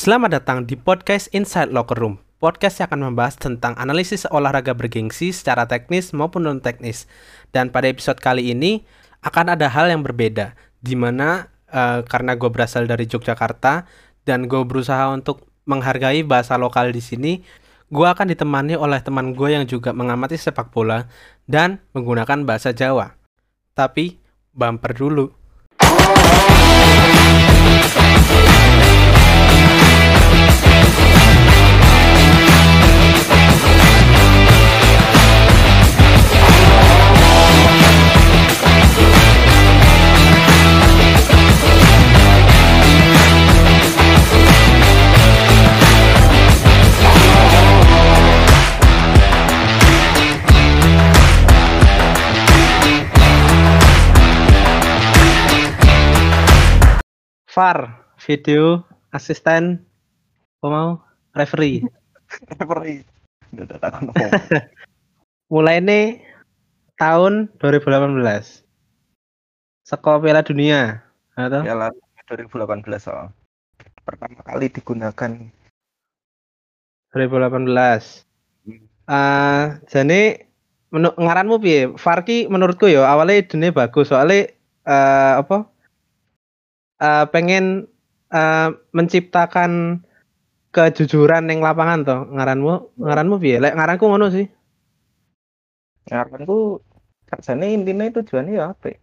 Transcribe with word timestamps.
Selamat 0.00 0.40
datang 0.40 0.64
di 0.64 0.80
podcast 0.80 1.28
Inside 1.36 1.76
Locker 1.76 1.92
Room. 2.00 2.16
Podcast 2.40 2.80
yang 2.80 2.88
akan 2.88 3.12
membahas 3.12 3.36
tentang 3.36 3.76
analisis 3.76 4.24
olahraga 4.32 4.72
bergengsi 4.72 5.28
secara 5.28 5.68
teknis 5.68 6.16
maupun 6.16 6.48
non 6.48 6.64
teknis. 6.64 7.04
Dan 7.52 7.68
pada 7.68 7.84
episode 7.84 8.16
kali 8.16 8.48
ini 8.48 8.80
akan 9.20 9.52
ada 9.52 9.68
hal 9.68 9.92
yang 9.92 10.00
berbeda, 10.00 10.56
di 10.80 10.96
mana 10.96 11.52
uh, 11.68 12.00
karena 12.08 12.32
gue 12.32 12.48
berasal 12.48 12.88
dari 12.88 13.04
Yogyakarta 13.12 13.84
dan 14.24 14.48
gue 14.48 14.64
berusaha 14.64 15.04
untuk 15.12 15.44
menghargai 15.68 16.24
bahasa 16.24 16.56
lokal 16.56 16.96
di 16.96 17.04
sini, 17.04 17.44
gue 17.92 18.06
akan 18.08 18.32
ditemani 18.32 18.80
oleh 18.80 19.04
teman 19.04 19.36
gue 19.36 19.52
yang 19.52 19.68
juga 19.68 19.92
mengamati 19.92 20.40
sepak 20.40 20.72
bola 20.72 21.12
dan 21.44 21.76
menggunakan 21.92 22.48
bahasa 22.48 22.72
Jawa. 22.72 23.20
Tapi 23.76 24.16
bumper 24.56 24.96
dulu. 24.96 25.39
VAR, 57.60 57.92
video 58.24 58.80
asisten 59.12 59.84
apa 60.64 60.66
mau 60.72 60.90
referee. 61.36 61.84
referee. 62.56 63.04
Mulai 65.52 65.84
ini 65.84 66.24
tahun 66.96 67.52
2018. 67.60 68.64
Sekolah 69.84 70.24
Piala 70.24 70.40
Dunia, 70.40 71.04
atau? 71.36 71.60
Piala 71.60 71.92
2018 72.32 72.80
oh. 73.12 73.28
Pertama 74.08 74.40
kali 74.40 74.72
digunakan 74.72 75.30
2018. 77.12 78.24
Uh, 79.04 79.76
jadi 79.84 80.48
menurut 80.88 81.16
ngaranmu 81.20 81.60
piye? 81.60 81.92
Farki 82.00 82.48
menurutku 82.48 82.88
ya 82.88 83.04
awalnya 83.04 83.44
dunia 83.44 83.68
bagus 83.68 84.08
soalnya 84.08 84.48
uh, 84.88 85.44
apa? 85.44 85.69
Uh, 87.00 87.24
pengen 87.28 87.88
uh, 88.30 88.70
menciptakan 88.94 90.04
kejujuran 90.70 91.50
yang 91.50 91.64
lapangan 91.64 92.06
toh. 92.06 92.20
Ngaranmu 92.30 93.00
ngaranmu 93.00 93.36
piye? 93.42 93.58
Lek 93.58 93.74
ngaranku 93.74 94.06
ngono 94.06 94.30
sih. 94.30 94.46
Ngaranku 96.06 96.78
kasane 97.30 97.74
intinya 97.74 98.10
tujuannya 98.10 98.58
ya 98.58 98.74
apa 98.74 98.98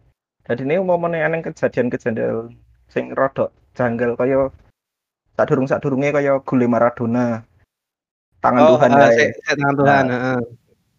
jadi 0.48 0.64
ini 0.64 0.80
mau 0.80 0.96
aneh 0.96 1.44
kejadian-kejadian 1.44 2.56
sing 2.88 3.12
rodok 3.12 3.52
janggal 3.76 4.16
kaya 4.16 4.48
tak 5.36 5.52
durung 5.52 5.68
sak 5.68 5.84
durungnya 5.84 6.16
kaya 6.16 6.40
gule 6.40 6.64
Maradona. 6.64 7.44
Tangan 8.40 8.62
oh, 8.64 8.68
Tuhan 8.80 8.90
uh, 8.96 9.12
tangan 9.44 9.74
Tuhan 9.76 10.04
nah, 10.08 10.40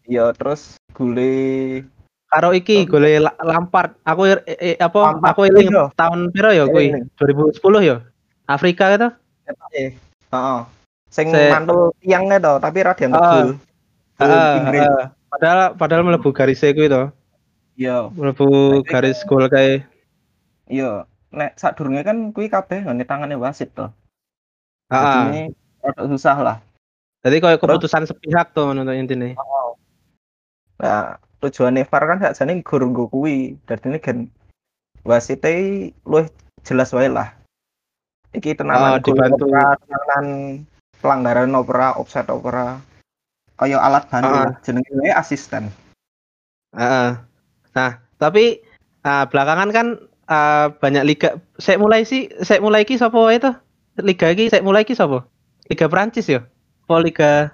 iya 0.06 0.30
terus 0.38 0.78
gule 0.94 1.82
Karo 2.30 2.54
iki 2.54 2.86
gole 2.86 3.18
Lampard. 3.42 3.98
Aku 4.06 4.30
eh, 4.30 4.78
apa 4.78 5.18
Lampard 5.18 5.34
aku 5.34 5.42
ini 5.50 5.66
tahun 5.98 6.30
piro 6.30 6.54
ya 6.54 6.70
kuwi? 6.70 6.94
2010 7.18 7.90
ya. 7.90 7.98
Afrika 8.46 8.94
gitu. 8.94 9.10
Heeh. 9.50 9.98
Heeh. 10.30 10.60
Sing 11.10 11.34
Se 11.34 11.50
mantul 11.50 11.90
tiangnya 12.06 12.38
to, 12.38 12.54
tapi 12.62 12.86
ra 12.86 12.94
dianggap 12.94 13.22
gol. 13.22 13.50
Heeh. 14.22 15.10
Padahal 15.30 15.74
padahal 15.74 16.06
mlebu 16.06 16.30
garis 16.30 16.62
kuwi 16.62 16.86
to. 16.86 17.10
Iya. 17.74 18.14
Mlebu 18.14 18.82
garis 18.86 19.26
gol 19.26 19.50
kae. 19.50 19.82
Iya. 20.70 21.10
Nek 21.34 21.58
sadurunge 21.58 22.06
kan 22.06 22.30
kuwi 22.30 22.50
kabeh 22.50 22.86
ngene 22.86 23.10
tangane 23.10 23.34
wasit 23.42 23.74
to. 23.74 23.90
Heeh. 24.94 25.50
Jadi 25.82 26.06
susah 26.14 26.38
lah. 26.38 26.58
Jadi 27.26 27.42
kayak 27.42 27.58
keputusan 27.58 28.06
sepihak 28.06 28.54
tuh 28.54 28.70
menurut 28.70 28.96
intinya. 28.96 29.34
Oh. 29.36 29.76
Nah, 30.80 31.20
tujuan 31.40 31.80
VAR 31.80 32.04
kan 32.06 32.20
sakjane 32.22 32.64
guru 32.64 32.92
nggo 32.92 33.06
kuwi. 33.12 33.56
Dadi 33.68 33.96
kan 34.00 34.28
wasite 35.08 35.92
luwih 36.04 36.28
jelas 36.64 36.92
wae 36.92 37.08
lah. 37.08 37.36
Iki 38.36 38.62
tenanan 38.62 39.00
oh, 39.00 39.02
dibantu 39.02 39.50
tenanan 39.50 40.26
pelanggaran 41.02 41.56
opera, 41.58 41.98
offset 41.98 42.30
opera. 42.30 42.78
Kaya 43.60 43.82
alat 43.82 44.08
bantu 44.08 44.36
uh. 44.36 44.52
jenenge 44.64 45.10
asisten. 45.16 45.74
Uh, 46.72 47.18
nah, 47.74 47.98
tapi 48.22 48.62
uh, 49.04 49.26
belakangan 49.28 49.70
kan 49.74 49.88
uh, 50.30 50.70
banyak 50.78 51.04
liga. 51.04 51.42
Saya 51.58 51.82
mulai 51.82 52.06
sih, 52.06 52.30
saya 52.46 52.62
mulai 52.62 52.86
ki 52.86 53.02
sapa 53.02 53.20
itu? 53.34 53.52
Liga 54.00 54.32
iki 54.32 54.48
saya 54.48 54.64
mulai 54.64 54.86
ki 54.86 54.96
sapa? 54.96 55.26
Liga 55.68 55.90
Prancis 55.92 56.30
ya? 56.30 56.46
Liga 56.90 57.54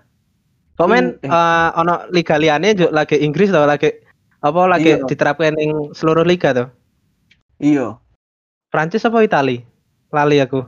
Komen 0.75 1.23
uh, 1.23 1.71
ono 1.79 2.03
liga 2.11 2.35
liane 2.35 2.75
juga 2.75 2.91
lagi 2.91 3.15
Inggris 3.23 3.47
atau 3.47 3.63
lagi 3.63 3.95
apa 4.43 4.61
lagi 4.67 4.99
iya. 4.99 5.07
diterapkan 5.07 5.55
yang 5.55 5.95
seluruh 5.95 6.27
liga 6.27 6.51
tuh? 6.51 6.67
Iya. 7.63 7.95
Prancis 8.67 9.07
apa 9.07 9.23
Itali? 9.23 9.63
Lali 10.11 10.37
aku. 10.43 10.67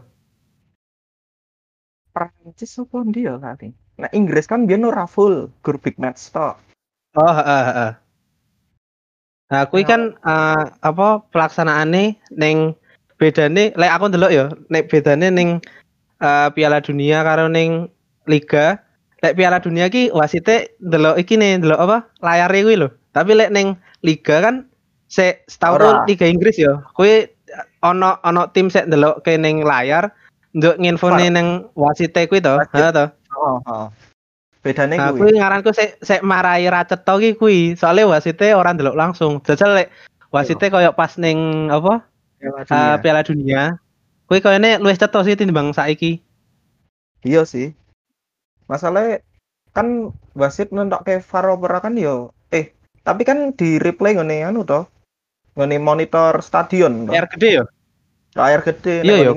Prancis 2.16 2.80
apa 2.80 3.04
dia 3.12 3.36
lali? 3.36 3.76
Nah 4.00 4.08
Inggris 4.16 4.48
kan 4.48 4.64
dia 4.64 4.80
ora 4.80 5.04
full 5.04 5.52
grup 5.60 5.84
big 5.84 6.00
match 6.00 6.32
toh. 6.32 6.56
Oh, 7.18 7.34
heeh 7.34 7.64
heeh. 7.68 7.92
Nah, 9.48 9.60
aku 9.64 9.80
kan 9.88 10.14
uh, 10.28 10.64
apa 10.84 11.24
pelaksanaane 11.32 12.20
neng 12.36 12.76
bedane 13.16 13.72
lek 13.74 13.92
aku 13.96 14.12
ndelok 14.12 14.32
ya, 14.32 14.46
nek 14.68 14.92
bedane 14.92 15.32
neng 15.32 15.50
uh, 16.20 16.48
Piala 16.52 16.84
Dunia 16.84 17.24
karo 17.24 17.48
neng 17.48 17.88
liga 18.28 18.87
lek 19.24 19.34
Piala 19.34 19.58
Dunia 19.58 19.90
ki 19.90 20.14
wasite 20.14 20.78
delok 20.78 21.18
iki 21.18 21.38
nih 21.38 21.58
delok 21.58 21.80
apa? 21.90 21.98
Layar 22.22 22.54
kuwi 22.54 22.78
lho. 22.78 22.90
Tapi 23.14 23.34
lek 23.34 23.50
neng 23.50 23.74
liga 24.06 24.46
kan 24.46 24.70
se 25.10 25.42
setahun 25.50 26.06
liga 26.06 26.28
Inggris 26.30 26.60
yo 26.62 26.86
kuwi 26.94 27.26
ono 27.82 28.22
ono 28.22 28.52
tim 28.54 28.70
sek 28.70 28.86
delok 28.92 29.26
ke 29.26 29.40
neng 29.40 29.66
layar 29.66 30.14
nduk 30.54 30.78
nginfone 30.78 31.34
neng 31.34 31.66
wasite 31.74 32.30
kuwi 32.30 32.46
to. 32.46 32.62
Ha 32.62 32.90
to. 32.94 33.06
Oh, 33.38 33.62
oh. 33.66 33.88
bedane 34.62 34.98
nah, 34.98 35.14
kuwi. 35.14 35.38
ngaranku 35.38 35.74
sek 35.74 35.98
sek 36.06 36.22
marai 36.22 36.70
racet 36.70 37.02
to 37.02 37.14
ki 37.18 37.34
kuwi. 37.42 37.74
Soalnya 37.74 38.06
wasite 38.06 38.54
orang 38.54 38.78
delok 38.78 38.94
langsung. 38.94 39.42
Jajal 39.42 39.82
lek 39.82 39.90
wasite 40.30 40.70
koyo 40.70 40.94
pas 40.94 41.18
neng 41.18 41.70
apa? 41.74 42.06
Piala 42.38 42.62
Dunia, 42.62 42.78
uh, 42.78 42.96
Piala 43.02 43.22
Dunia. 43.26 43.62
kuwi 44.30 44.44
koyone 44.46 44.78
luwih 44.78 45.00
sih 45.00 45.40
timbang 45.40 45.74
saiki. 45.74 46.22
Iya 47.26 47.48
sih 47.50 47.74
masalahnya 48.68 49.24
kan 49.72 50.12
wasit 50.36 50.72
nentok 50.72 51.08
ke 51.08 51.20
VAR 51.24 51.46
opera 51.52 51.80
kan 51.80 51.96
yo 51.96 52.32
eh 52.52 52.72
tapi 53.04 53.24
kan 53.24 53.56
di 53.56 53.80
replay 53.80 54.16
ngene 54.16 54.44
anu 54.44 54.68
toh 54.68 54.88
ngene 55.58 55.80
monitor 55.82 56.40
stadion 56.44 57.08
layar 57.10 57.26
gede 57.32 57.50
yo? 57.62 57.66
Layar 58.38 58.62
gede 58.62 59.02
iya 59.02 59.32
yo. 59.32 59.34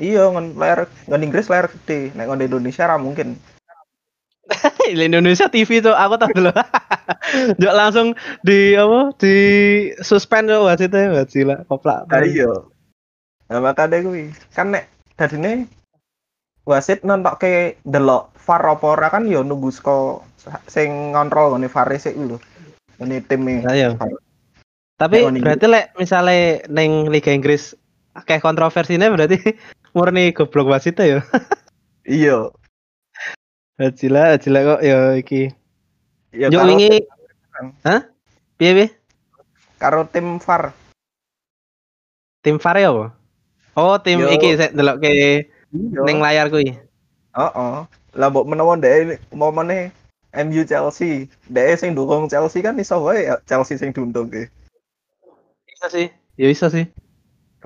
Iya 0.00 0.26
ngon 0.32 0.58
layar 0.58 0.90
ngon 1.06 1.22
Inggris 1.22 1.52
layar 1.52 1.68
gede 1.68 2.10
nek 2.16 2.26
ngon 2.26 2.42
Indonesia 2.42 2.88
ra 2.88 2.96
mungkin. 2.96 3.36
Indonesia 4.90 5.48
TV 5.48 5.84
tuh 5.84 5.92
aku 5.92 6.16
tahu 6.16 6.32
dulu. 6.32 6.52
Jok 7.60 7.74
langsung 7.76 8.08
di 8.40 8.76
apa 8.76 9.12
di 9.20 9.36
suspend 10.00 10.48
tuh 10.48 10.64
wasitnya 10.64 11.12
wasila 11.12 11.66
koplak. 11.68 12.08
Iya. 12.10 12.64
Nah 13.52 13.60
makanya 13.60 14.00
gue 14.00 14.32
kan 14.56 14.72
nek 14.72 14.88
nih 15.20 15.68
wasit 16.64 17.04
nontok 17.04 17.44
ke 17.44 17.52
delok 17.84 18.32
VAR 18.44 18.64
apa 18.76 18.86
ora 18.88 19.08
kan 19.12 19.28
ya 19.28 19.40
nunggu 19.40 19.72
saka 19.72 20.20
sing 20.68 21.12
ngontrol 21.12 21.56
ngene 21.56 21.68
VAR 21.68 21.88
sik 21.96 22.16
lho. 22.16 22.36
Ngene 23.00 23.24
tim 23.24 23.48
e. 23.48 23.64
Iya. 23.64 23.96
Tapi 25.00 25.24
berarti 25.40 25.66
lek 25.68 25.96
misale 26.00 26.64
ning 26.68 27.08
Liga 27.08 27.32
Inggris 27.32 27.76
akeh 28.14 28.38
kontroversinya 28.40 29.10
berarti 29.12 29.40
murni 29.96 30.32
goblok 30.32 30.72
wasit 30.72 31.00
ya. 31.00 31.20
iya. 32.08 32.48
Ajila, 33.74 34.38
ajila 34.38 34.60
kok 34.76 34.82
ya 34.86 35.18
iki. 35.18 35.50
Ya 36.34 36.50
Yo 36.50 36.62
wingi 36.62 37.02
Hah? 37.86 38.02
Piye 38.58 38.72
piye? 38.74 38.86
Karo 39.78 40.06
tim 40.10 40.42
VAR. 40.42 40.74
Tim 42.42 42.58
VAR 42.58 42.76
ya 42.78 42.90
apa? 42.90 43.06
Oh, 43.74 43.98
tim 43.98 44.22
Yo. 44.22 44.30
iki 44.30 44.58
sik 44.58 44.74
delok 44.74 45.02
ke 45.02 45.14
ning 45.74 46.18
layar 46.22 46.46
kuwi. 46.48 46.78
Oh, 47.34 47.50
oh 47.50 47.78
lah 48.14 48.30
mbok 48.30 48.46
menawa 48.46 48.78
ndek 48.78 49.18
momene 49.34 49.90
MU 50.30 50.62
Chelsea 50.62 51.26
ndek 51.50 51.74
sing 51.82 51.98
dukung 51.98 52.30
Chelsea 52.30 52.62
kan 52.62 52.78
iso 52.78 53.02
wae 53.02 53.26
ya, 53.26 53.42
Chelsea 53.42 53.74
sing 53.74 53.90
diuntung 53.90 54.30
ke 54.30 54.46
bisa 55.66 55.90
sih 55.90 56.06
ya 56.38 56.46
bisa 56.46 56.70
sih 56.70 56.86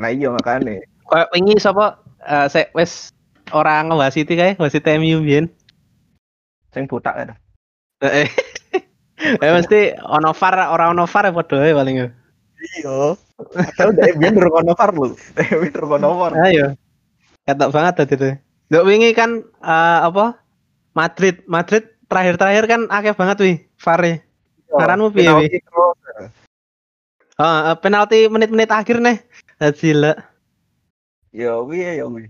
nah 0.00 0.08
iya 0.08 0.32
makane 0.32 0.88
kayak 1.05 1.28
wingi 1.37 1.60
sapa 1.60 2.00
uh, 2.25 2.49
sek 2.49 2.72
wis 2.72 3.12
orang 3.52 3.88
ngewasiti 3.93 4.34
kae, 4.37 4.52
wasit 4.60 4.84
MU 5.00 5.25
biyen. 5.25 5.49
Sing 6.72 6.84
botak 6.84 7.16
ya. 7.20 7.34
Heeh. 8.05 8.28
Eh 9.19 9.50
mesti 9.50 9.99
ono 9.99 10.31
VAR 10.31 10.70
ora 10.70 10.94
ono 10.94 11.08
VAR 11.08 11.25
ya 11.28 11.34
padha 11.34 11.56
ae 11.64 11.75
paling. 11.75 11.96
Iya. 12.78 13.16
Padahal 13.38 13.90
dari 13.94 14.12
biyen 14.14 14.37
durung 14.37 14.56
ono 14.62 14.72
VAR 14.76 14.90
lho. 14.94 15.16
Durung 15.75 15.93
ono 15.99 16.08
VAR. 16.14 16.32
Ayo. 16.46 16.76
Ketok 17.48 17.72
banget 17.72 17.94
tadi 17.96 18.14
tuh. 18.20 18.34
Dok 18.68 18.84
wingi 18.84 19.16
kan 19.16 19.40
eh, 19.64 19.98
apa? 20.04 20.36
Madrid, 20.92 21.40
Madrid 21.48 21.88
terakhir-terakhir 22.12 22.64
kan 22.68 22.80
akeh 22.92 23.16
banget 23.16 23.36
wih 23.40 23.56
VAR-e. 23.80 24.20
Saranmu 24.68 25.08
piye, 25.16 25.32
Wi? 25.32 25.48
Penalti 25.48 25.58
terus. 25.64 26.32
Oh, 27.40 27.56
eh, 27.72 27.76
penalti 27.80 28.18
menit-menit 28.28 28.68
akhir 28.68 29.00
nih. 29.00 29.24
Gila. 29.80 30.12
Ya 31.32 31.56
wi 31.64 31.80
ya 31.80 32.04
wi. 32.04 32.28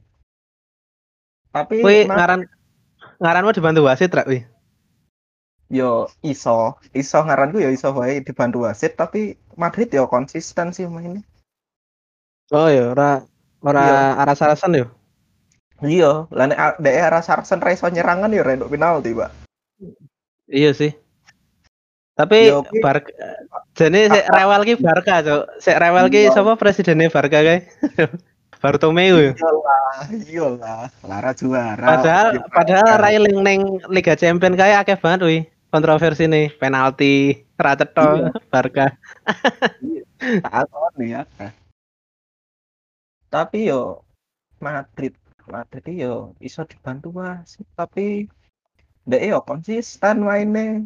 Tapi 1.50 1.82
Mas, 1.82 2.06
ngaran 2.06 2.40
ngaranmu 3.18 3.50
dibantu 3.50 3.82
wasit 3.90 4.14
rak 4.14 4.30
wi. 4.30 4.46
yo 5.68 6.08
iso, 6.24 6.80
iso 6.96 7.18
ngaranku 7.20 7.60
ya 7.60 7.68
iso 7.68 7.92
wae 7.92 8.24
dibantu 8.24 8.64
wasit 8.64 8.96
tapi 8.96 9.36
Madrid 9.52 9.92
yo 9.92 10.08
konsisten 10.08 10.72
sih 10.72 10.88
mainnya. 10.88 11.20
Oh 12.48 12.70
ya, 12.72 12.96
ora 12.96 13.26
ora 13.60 13.82
Iya. 13.84 13.98
aras-arasan 14.24 14.80
yo. 14.80 14.86
Iya, 15.78 16.26
lah 16.34 16.44
nek 16.50 16.58
a- 16.58 16.76
dek 16.76 16.94
rasa 17.06 17.38
Arsen 17.38 17.62
ra 17.62 17.70
iso 17.70 17.86
nyerangan 17.86 18.34
yo 18.34 18.42
rendok 18.42 18.66
penalti, 18.68 19.14
Pak. 19.14 19.30
Iya 20.50 20.74
sih. 20.74 20.90
Tapi 22.18 22.50
Yo, 22.50 22.66
kuwi- 22.66 22.82
Barca 22.82 23.14
jadi 23.78 24.10
sik 24.10 24.26
rewel 24.26 24.62
ki 24.66 24.74
Barca, 24.82 25.22
Cuk. 25.22 25.42
Sik 25.62 25.78
rewel 25.78 26.10
ki 26.10 26.26
Iya. 26.26 26.34
sapa 26.34 26.58
presidennya 26.58 27.06
Barca 27.08 27.38
kae? 27.38 27.62
Bartomeu 28.58 29.22
yo. 29.22 29.30
Iyalah, 29.38 30.02
iyalah, 30.26 30.82
lara 31.06 31.30
juara. 31.30 31.86
Padahal 31.86 32.28
Yo, 32.34 32.42
padahal. 32.50 32.98
Railing 32.98 33.38
neng 33.38 33.62
Liga 33.86 34.18
Champion 34.18 34.58
kae 34.58 34.74
akeh 34.74 34.98
banget 34.98 35.20
wi. 35.22 35.38
Kontroversi 35.70 36.26
nih, 36.26 36.50
penalti, 36.58 37.38
ra 37.54 37.78
cetha 37.78 38.18
Iya. 38.18 38.30
Barca. 38.50 38.86
takon 40.42 40.94
ya. 40.98 41.22
Tapi 43.30 43.68
yo 43.68 44.02
Madrid, 44.58 45.14
Madrid 45.48 45.84
yo 45.88 46.36
iso 46.38 46.62
dibantu 46.68 47.10
wasit, 47.18 47.66
tapi 47.74 48.28
dek 49.08 49.22
yo 49.24 49.40
konsisten 49.42 50.22
mainnya. 50.22 50.84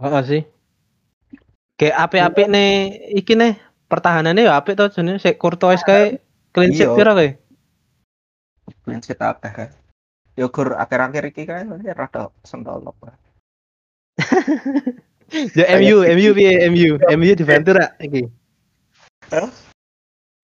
Oh 0.00 0.22
sih. 0.26 0.42
Kayak 1.78 1.96
apik-apik 2.08 2.46
nih 2.52 2.70
iki 3.16 3.32
nih 3.36 3.56
pertahanannya 3.88 4.44
ya 4.44 4.60
apik 4.60 4.76
to 4.76 4.92
jenenge 4.92 5.24
sik 5.24 5.40
Courtois 5.40 5.80
kae 5.80 6.20
clean 6.52 6.76
sheet 6.76 6.92
Iya. 6.92 6.96
piro 6.96 7.12
kae? 7.16 7.30
Clean 8.84 9.00
sheet 9.00 9.20
akeh 9.20 9.52
kan. 9.52 9.70
Yo 10.36 10.48
gur 10.52 10.76
akhir-akhir 10.76 11.24
iki 11.32 11.42
kan 11.48 11.68
rada 11.96 12.32
sentolok. 12.44 12.96
Pak. 13.00 13.14
Ya 15.54 15.78
MU, 15.78 16.02
MU 16.02 16.30
piye 16.34 16.66
MU? 16.74 16.98
MU 16.98 17.32
dibantu 17.38 17.78
ra 17.78 17.94
iki? 18.02 18.26
Hah? 19.30 19.46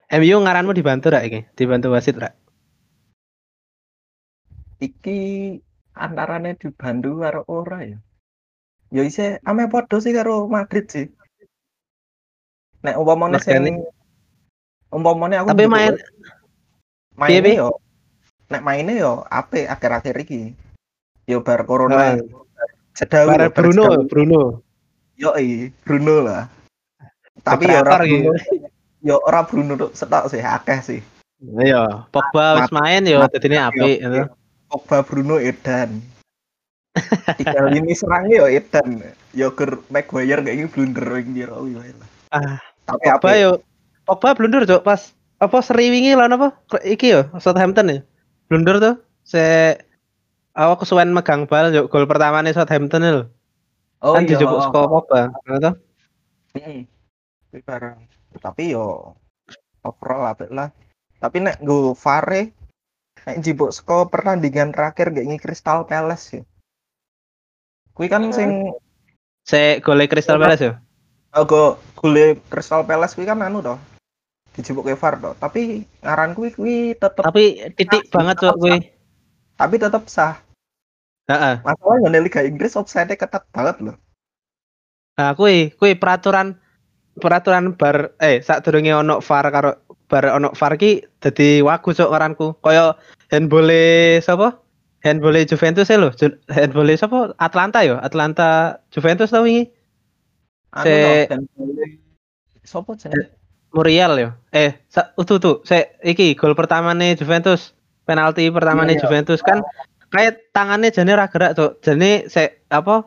MU 0.07 0.37
ngaranmu 0.39 0.71
dibantu 0.71 1.11
ra 1.11 1.19
iki? 1.19 1.43
Dibantu 1.51 1.91
wasit 1.91 2.15
ra? 2.15 2.31
Iki 4.79 5.19
antarane 5.91 6.55
dibantu 6.55 7.19
karo 7.19 7.41
ora 7.51 7.83
ya. 7.83 7.99
Ya 8.87 9.03
ise 9.03 9.43
ame 9.43 9.67
padha 9.67 9.99
sih 9.99 10.15
karo 10.15 10.47
Madrid 10.47 10.87
sih. 10.87 11.11
Nek 12.87 12.95
umpamane 12.95 13.35
sing 13.43 13.83
umpamane 14.95 15.35
aku 15.35 15.51
Tapi 15.51 15.67
main 15.67 15.99
Pi? 17.43 17.59
yo 17.59 17.75
nek 18.47 18.63
mainnya 18.63 18.95
yo 18.95 19.13
apik 19.27 19.67
akhir-akhir 19.67 20.15
iki. 20.23 20.55
Yo 21.27 21.43
bar 21.43 21.67
corona. 21.67 22.15
Jeda 22.95 23.27
Bare 23.27 23.51
Bruno, 23.51 24.07
Bruno. 24.07 24.63
Yo 25.19 25.35
Bruno 25.83 26.15
lah. 26.23 26.47
Tapi 27.43 27.67
Kreator 27.67 27.99
ora. 27.99 28.05
Bruno. 28.07 28.31
Yo 29.07 29.23
ora 29.23 29.47
Bruno 29.47 29.79
tok 29.79 29.95
setok 29.95 30.27
sih 30.27 30.43
akeh 30.43 30.79
sih. 30.83 30.99
Iya, 31.39 32.03
Pogba 32.11 32.59
wis 32.59 32.71
main 32.75 33.07
yo 33.07 33.23
dadine 33.31 33.55
apik 33.55 34.03
ngono. 34.03 34.27
Pogba 34.67 34.99
Bruno 35.07 35.39
Edan. 35.39 36.03
Tiga 37.39 37.71
lini 37.71 37.95
serangnya 37.95 38.43
yo 38.43 38.47
Edan. 38.51 38.99
Yo 39.31 39.47
gur 39.55 39.79
Maguire 39.87 40.43
kayak 40.43 40.57
gini 40.59 40.67
blunder 40.67 41.07
wing 41.07 41.31
dia 41.31 41.47
oh 41.47 41.63
lah. 41.63 42.09
Ah, 42.35 42.59
Tapi 42.83 43.07
Pogba 43.07 43.15
apa 43.15 43.29
yo 43.39 43.51
Pogba 44.03 44.35
blunder 44.35 44.67
cok 44.67 44.83
pas 44.83 45.15
apa 45.39 45.57
seri 45.63 45.87
wingi 45.87 46.11
lawan 46.19 46.35
apa? 46.35 46.59
Iki 46.83 47.07
yo 47.07 47.21
Southampton 47.39 47.95
ya. 47.95 47.99
Blunder 48.51 48.83
tuh. 48.83 48.95
Se 49.23 49.77
awak 50.51 50.83
kesuwen 50.83 51.15
megang 51.15 51.47
bal 51.47 51.71
yo 51.71 51.87
gol 51.87 52.03
pertamane 52.11 52.51
Southampton 52.51 53.07
lho. 53.07 53.23
Oh 54.03 54.19
kan 54.19 54.27
iya. 54.27 54.35
dijupuk 54.35 54.67
saka 54.67 54.79
Pogba. 54.83 55.21
Ngono 55.47 55.57
to? 55.63 55.71
Heeh. 56.59 56.89
Kuwi 57.53 57.61
barang. 57.63 58.16
Tapi 58.41 58.73
yo 58.73 59.15
overall 59.83 60.31
apik 60.31 60.53
lah. 60.53 60.69
Tapi 61.17 61.41
nek 61.41 61.61
go 61.65 61.97
Fare 61.97 62.53
nek 63.25 63.41
jibuk 63.41 63.73
saka 63.73 64.07
pertandingan 64.07 64.71
terakhir 64.71 65.11
gak 65.11 65.25
ngi 65.25 65.41
Crystal 65.41 65.83
Palace 65.89 66.39
ya. 66.39 66.43
Kuwi 67.97 68.07
kan 68.07 68.29
sing 68.29 68.71
Se 69.47 69.81
gole 69.81 70.05
Crystal 70.05 70.37
Palace 70.37 70.63
yo. 70.63 70.73
oh, 71.33 71.43
go 71.43 71.63
gole 71.97 72.37
Crystal 72.51 72.85
Palace 72.85 73.17
kuwi 73.17 73.25
kan 73.25 73.41
anu 73.41 73.65
toh. 73.65 73.79
Dijibuk 74.53 74.85
ke 74.85 74.97
VAR 74.97 75.17
toh. 75.17 75.33
Tapi 75.37 75.85
ngaran 76.05 76.37
kuwi 76.37 76.49
kuwi 76.53 76.77
tetep 76.97 77.25
Tapi 77.25 77.73
titik 77.73 78.09
banget 78.13 78.37
cok 78.41 78.55
kuwi. 78.61 78.77
tapi 79.57 79.81
tetep 79.81 80.05
sah. 80.05 80.37
Heeh. 81.27 81.65
Masalahnya 81.65 82.21
Liga 82.21 82.45
Inggris 82.45 82.77
offside 82.77 83.17
ketat 83.17 83.49
banget 83.49 83.81
loh. 83.81 83.97
Nah, 85.17 85.33
kuwi 85.33 85.73
kuwi 85.73 85.97
peraturan 85.97 86.61
peraturan 87.21 87.73
bar 87.77 88.13
eh 88.21 88.41
saat 88.41 88.63
durunge 88.65 88.93
ono 88.93 89.19
VAR 89.21 89.45
karo 89.51 89.71
bar 90.07 90.25
ono 90.37 90.53
VAR 90.53 90.73
ki 90.77 91.03
dadi 91.21 91.61
wagu 91.61 91.93
cok 91.93 92.11
karanku. 92.13 92.47
Kaya 92.63 92.95
handball 93.31 93.69
sapa? 94.21 94.57
Handball 95.03 95.37
Juventus 95.45 95.89
e 95.89 95.97
lho. 95.97 96.09
Ju- 96.15 96.39
Handball 96.49 96.89
sapa? 96.97 97.33
Atlanta 97.37 97.83
yo, 97.85 97.97
Atlanta 98.01 98.79
Juventus 98.93 99.29
tau 99.31 99.43
wingi. 99.45 99.69
Anu 100.73 100.83
Se- 100.85 101.27
dan 101.29 101.41
sopo 102.63 102.95
jenenge? 102.99 103.31
Muriel 103.73 104.13
yo. 104.19 104.29
Eh, 104.51 104.73
sa, 104.89 105.11
utu 105.19 105.39
tuh, 105.39 105.61
se 105.67 105.95
iki 106.03 106.35
gol 106.35 106.55
pertamane 106.55 107.15
Juventus, 107.19 107.75
penalti 108.07 108.47
pertamane 108.51 108.95
Iya, 108.95 108.99
iya. 108.99 109.03
Juventus 109.03 109.39
kan 109.43 109.59
kayak 110.11 110.51
tangannya 110.55 110.91
jane 110.91 111.13
ra 111.15 111.27
gerak 111.27 111.55
tuh. 111.55 111.75
Jane 111.83 112.27
se 112.31 112.63
apa 112.71 113.03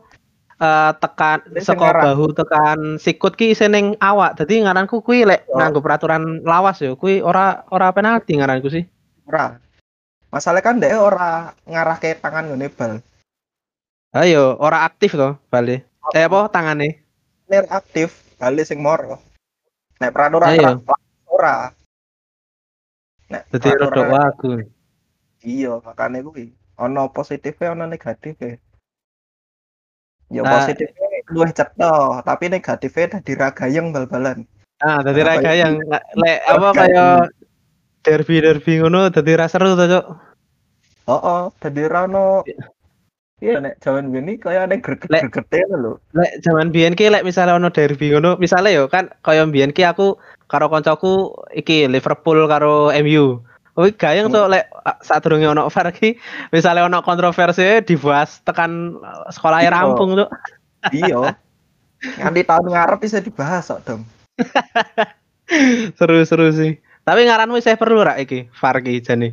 eh, 0.61 0.93
tekan 1.00 1.40
ngarang. 1.49 2.05
bahu 2.05 2.26
tekan 2.37 2.79
sikut 3.00 3.33
ki 3.35 3.57
isih 3.57 3.73
ning 3.73 3.97
awak. 3.99 4.37
Dadi 4.37 4.61
ngaranku 4.61 5.00
kuwi 5.00 5.25
lek 5.25 5.49
Oh. 5.49 5.57
nganggo 5.57 5.81
peraturan 5.81 6.45
lawas 6.45 6.79
yo, 6.85 6.95
kuwi 6.95 7.25
ora 7.25 7.64
ora 7.73 7.88
penalti 7.90 8.37
ngaranku 8.37 8.69
sih. 8.69 8.85
Ora. 9.25 9.57
Masalah 10.31 10.62
kan 10.62 10.79
dia 10.79 10.95
ora 10.95 11.50
ngarah 11.67 11.99
ke 11.99 12.14
tangan 12.14 12.47
ngene 12.47 12.71
bal. 12.71 13.02
Ayo, 14.14 14.55
ora 14.61 14.87
aktif 14.87 15.14
to, 15.19 15.35
bali. 15.50 15.83
Eh 16.14 16.23
apa 16.26 16.47
tangane? 16.50 17.02
Ner 17.50 17.67
aktif, 17.67 18.14
balik 18.38 18.67
sing 18.67 18.79
moro. 18.79 19.19
Nek 19.99 20.14
peraturan 20.14 20.55
Ayo. 20.55 20.79
ora- 20.87 21.11
ora. 21.26 21.57
Nek 23.31 23.43
Dadi 23.50 23.71
rodok 23.75 24.07
wagu. 24.07 24.52
Iya, 25.40 25.79
makane 25.83 26.21
kuwi. 26.23 26.50
Ono 26.79 27.11
positifnya, 27.11 27.73
ono 27.75 27.87
negatifnya. 27.87 28.59
Ya 30.31 30.47
Nah, 30.47 30.63
positifnya 30.63 31.07
luwih 31.35 31.51
cetha, 31.51 32.23
tapi 32.23 32.47
negatifnya 32.47 33.19
dadi 33.19 33.33
ragayeng 33.35 33.91
bal-balan. 33.91 34.47
Ah, 34.79 35.03
dadi 35.03 35.27
Apa 35.27 35.43
raga 35.43 35.51
ini? 35.51 35.63
yang 35.63 35.75
lek 36.17 36.39
apa 36.47 36.69
kaya 36.71 37.07
derby-derby 38.07 38.79
ngono 38.79 39.11
dadi 39.11 39.35
ra 39.35 39.51
seru 39.51 39.75
to, 39.75 39.91
Cuk. 39.91 40.05
Heeh, 41.11 41.43
dadi 41.59 41.83
ra 41.91 42.07
ono 42.07 42.47
Iya, 43.41 43.57
nek 43.57 43.81
jaman 43.81 44.13
ini 44.13 44.37
kayak 44.37 44.69
ada 44.69 44.77
greget-gregete 44.77 45.65
lho. 45.73 45.97
Lek 46.13 46.45
zaman 46.45 46.69
biyen 46.69 46.93
ki 46.93 47.09
lek 47.09 47.25
misalnya 47.25 47.57
ono 47.57 47.73
derby 47.73 48.13
ngono, 48.13 48.37
misale 48.37 48.69
yo 48.77 48.85
kan 48.87 49.09
kaya 49.25 49.49
biyen 49.49 49.73
ki 49.73 49.81
aku 49.89 50.21
karo 50.45 50.69
koncoku 50.69 51.33
iki 51.57 51.89
Liverpool 51.89 52.45
karo 52.47 52.93
MU. 53.01 53.41
Kuwi 53.71 53.95
gayeng 53.95 54.29
Hmm. 54.29 54.35
tuh 54.35 54.45
lek 54.50 54.67
sadurunge 55.00 55.47
ono 55.47 55.71
VAR 55.71 55.89
ki, 55.95 56.19
misale 56.50 56.83
ono 56.83 57.00
kontroversi 57.00 57.81
dibahas 57.87 58.43
tekan 58.43 58.99
eh, 58.99 59.31
sekolah 59.31 59.62
Iya. 59.62 59.71
rampung 59.71 60.19
tuh. 60.19 60.29
Iya. 60.91 61.39
Nganti 62.00 62.43
tahun 62.45 62.67
ngarep 62.73 62.99
bisa 63.00 63.21
dibahas 63.21 63.69
kok, 63.69 63.81
Dom. 63.87 64.00
Seru-seru 65.99 66.50
sih. 66.53 66.73
Tapi 67.00 67.27
ngaranmu 67.27 67.59
saya 67.61 67.75
perlu 67.77 68.05
rak 68.05 68.19
iki 68.21 68.49
VAR 68.53 68.81
ki 68.81 69.00
jane. 69.00 69.29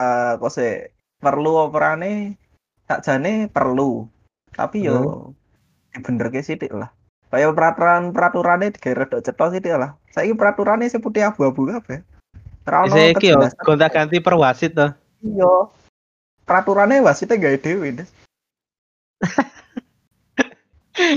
Eh, 0.00 0.32
kok 0.40 0.52
sih 0.52 0.88
perlu 1.20 1.68
operane 1.68 2.40
tak 2.88 3.04
jane 3.04 3.52
perlu. 3.52 4.08
Tapi 4.50 4.88
yo 4.88 5.30
dibenerke 5.92 6.40
sithik 6.40 6.72
lah. 6.72 6.88
Kayak 7.30 7.54
peraturan 7.54 8.10
peraturannya 8.10 8.74
digawe 8.74 9.06
rada 9.06 9.18
cetha 9.22 9.46
sithik 9.54 9.78
lah. 9.78 9.94
Saiki 10.10 10.34
peraturannya 10.34 10.90
sing 10.90 10.98
putih 10.98 11.30
abu-abu. 11.30 11.70
Ora 12.66 12.76
ono 12.84 12.92
Saya 12.92 13.14
iki 13.14 13.30
yo 13.30 13.38
kejelasan. 13.38 13.62
gonta-ganti 13.62 14.18
per 14.18 14.34
wasit 14.34 14.74
to. 14.74 14.90
Iya. 15.22 15.70
Peraturannya 16.42 17.06
wasitnya 17.06 17.38
gawe 17.38 17.58
dhewe. 17.62 18.02
Des. 18.02 18.10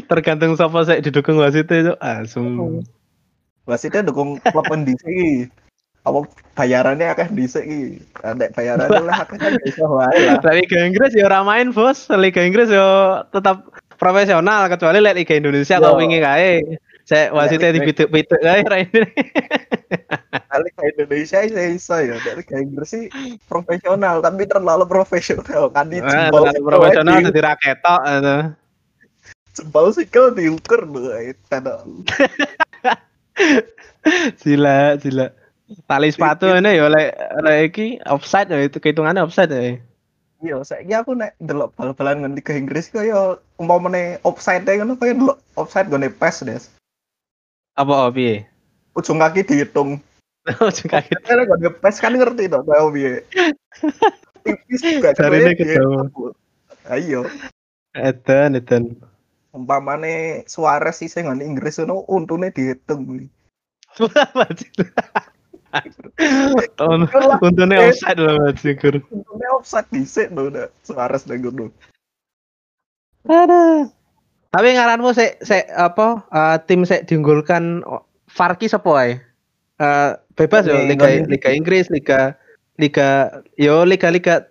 Tergantung 0.10 0.54
sapa 0.54 0.86
sik 0.86 1.02
didukung 1.02 1.42
wasit 1.42 1.66
itu. 1.74 1.98
Asum. 1.98 2.86
Wasitnya 3.66 4.06
dukung 4.06 4.38
klub 4.38 4.70
iki. 4.70 5.50
Apa 6.04 6.28
bayarannya 6.54 7.10
akeh 7.10 7.34
ndhisik 7.34 7.66
iki. 7.66 8.06
Nek 8.22 8.54
bayarannya 8.54 9.02
lah 9.02 9.26
akeh 9.26 9.42
kan 9.42 9.58
iso 9.66 9.90
wae 9.90 10.38
Liga 10.62 10.78
Inggris 10.78 11.18
ya 11.18 11.26
ora 11.26 11.42
main, 11.42 11.74
Bos. 11.74 12.06
Liga 12.14 12.46
Inggris 12.46 12.70
yo 12.70 13.26
tetap 13.34 13.66
profesional 14.04 14.68
kecuali 14.68 15.00
lek 15.00 15.16
Liga 15.16 15.34
Indonesia 15.40 15.80
kok 15.80 15.96
wingi 15.96 16.20
kae. 16.20 16.52
Sek 17.04 17.32
wasitnya 17.32 17.72
Liga- 17.72 17.84
dipituk-pituk 17.84 18.40
kae 18.40 18.60
ra 18.64 18.78
ini. 18.80 19.02
Ke 20.78 20.84
Indonesia 20.94 21.40
iso 21.44 21.60
iso 21.60 21.96
ya. 21.98 22.16
Dari 22.20 22.44
kayak 22.44 22.62
Inggris 22.64 22.90
sih 22.92 23.06
profesional 23.48 24.22
tapi 24.22 24.46
terlalu 24.46 24.86
profesional 24.86 25.68
kan 25.72 25.90
di 25.90 25.98
Ah, 26.00 26.30
jempol 26.30 26.46
terlalu 26.46 26.62
profesional 26.64 27.16
di, 27.20 27.24
dadi 27.28 27.42
raketok 27.42 28.02
itu. 28.08 28.38
jempol 29.54 29.86
sikil 29.94 30.26
diukur 30.34 30.82
lho 30.86 31.14
itu. 31.22 31.58
Gila, 34.44 34.80
gila. 35.00 35.28
Tali 35.90 36.10
sepatu 36.14 36.46
ini 36.54 36.78
ya 36.78 36.86
lek 36.86 37.10
lek 37.42 37.58
iki 37.74 37.88
offside 38.06 38.52
ya 38.52 38.62
itu 38.62 38.78
kehitungannya 38.78 39.26
offside 39.26 39.50
ya. 39.50 39.82
Iya, 40.44 40.60
saiki 40.68 40.92
aku 40.92 41.16
nek 41.16 41.40
delok 41.40 41.72
bal-balan 41.80 42.20
ngen 42.20 42.36
Liga 42.36 42.52
Inggris 42.52 42.92
kaya 42.92 43.40
umpamane 43.56 44.20
offside 44.28 44.68
ngono 44.68 45.00
kaya 45.00 45.16
delok 45.16 45.40
offside 45.56 45.88
gone 45.88 46.12
PES 46.12 46.44
des. 46.44 46.64
Apa 47.80 48.04
oh, 48.04 48.12
piye? 48.12 48.44
Ujung 48.92 49.24
kaki 49.24 49.48
dihitung. 49.48 50.04
Ujung 50.68 50.90
kaki 50.92 51.16
Kalau 51.24 51.48
gone 51.48 51.72
PES 51.80 51.96
kan 52.04 52.20
ngerti 52.20 52.52
to 52.52 52.60
kaya 52.60 52.84
piye. 52.92 53.14
Tipis 54.44 54.84
juga 54.84 55.16
Jarine 55.16 55.56
kaya 55.56 55.80
ketemu. 55.80 56.36
Ayo, 56.92 57.24
Edan, 57.96 58.60
edan. 58.60 59.00
umpamane 59.56 60.44
Suarez 60.52 61.00
sih 61.00 61.08
sing 61.08 61.32
Inggris 61.40 61.80
ngono 61.80 62.04
untune 62.12 62.52
dihitung. 62.52 63.32
Tahun 63.96 64.12
untungnya 67.42 67.90
offside 67.90 68.20
loh 68.22 68.38
Mas 68.42 68.62
Syukur. 68.62 69.02
Untune 69.10 69.48
offside 69.58 69.90
dhisik 69.90 70.30
lho 70.32 70.54
nek 70.54 70.70
Suarez 70.86 71.26
nang 71.26 71.42
ngono. 71.42 71.74
Aduh. 73.26 73.90
Tapi 74.54 74.68
ngaranmu 74.78 75.10
sik 75.18 75.42
sik 75.42 75.66
apa 75.74 76.22
eh, 76.30 76.58
tim 76.70 76.86
sik 76.86 77.10
diunggulkan 77.10 77.82
oh, 77.90 78.06
Farki 78.30 78.70
sapa 78.70 78.92
ae? 79.02 79.18
Eh, 79.82 80.12
bebas 80.38 80.70
yo 80.70 80.78
Ini 80.78 80.94
Liga 80.94 81.08
Liga 81.26 81.50
Inggris, 81.50 81.90
Liga 81.90 82.38
Liga 82.78 83.42
yo 83.58 83.82
Liga 83.82 84.14
Liga 84.14 84.46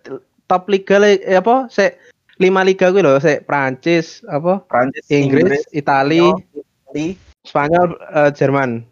top 0.50 0.66
liga 0.68 0.98
li- 0.98 1.22
eh, 1.22 1.38
apa 1.38 1.70
sik 1.70 1.96
lima 2.42 2.66
liga 2.66 2.90
kuwi 2.90 3.06
lho 3.06 3.22
sik 3.22 3.46
Prancis 3.46 4.26
apa 4.26 4.60
Prancis, 4.66 5.06
Inggris, 5.08 5.62
Itali, 5.70 6.34
Itali, 6.52 7.06
Spanyol, 7.46 7.94
eh, 8.10 8.30
Jerman. 8.34 8.82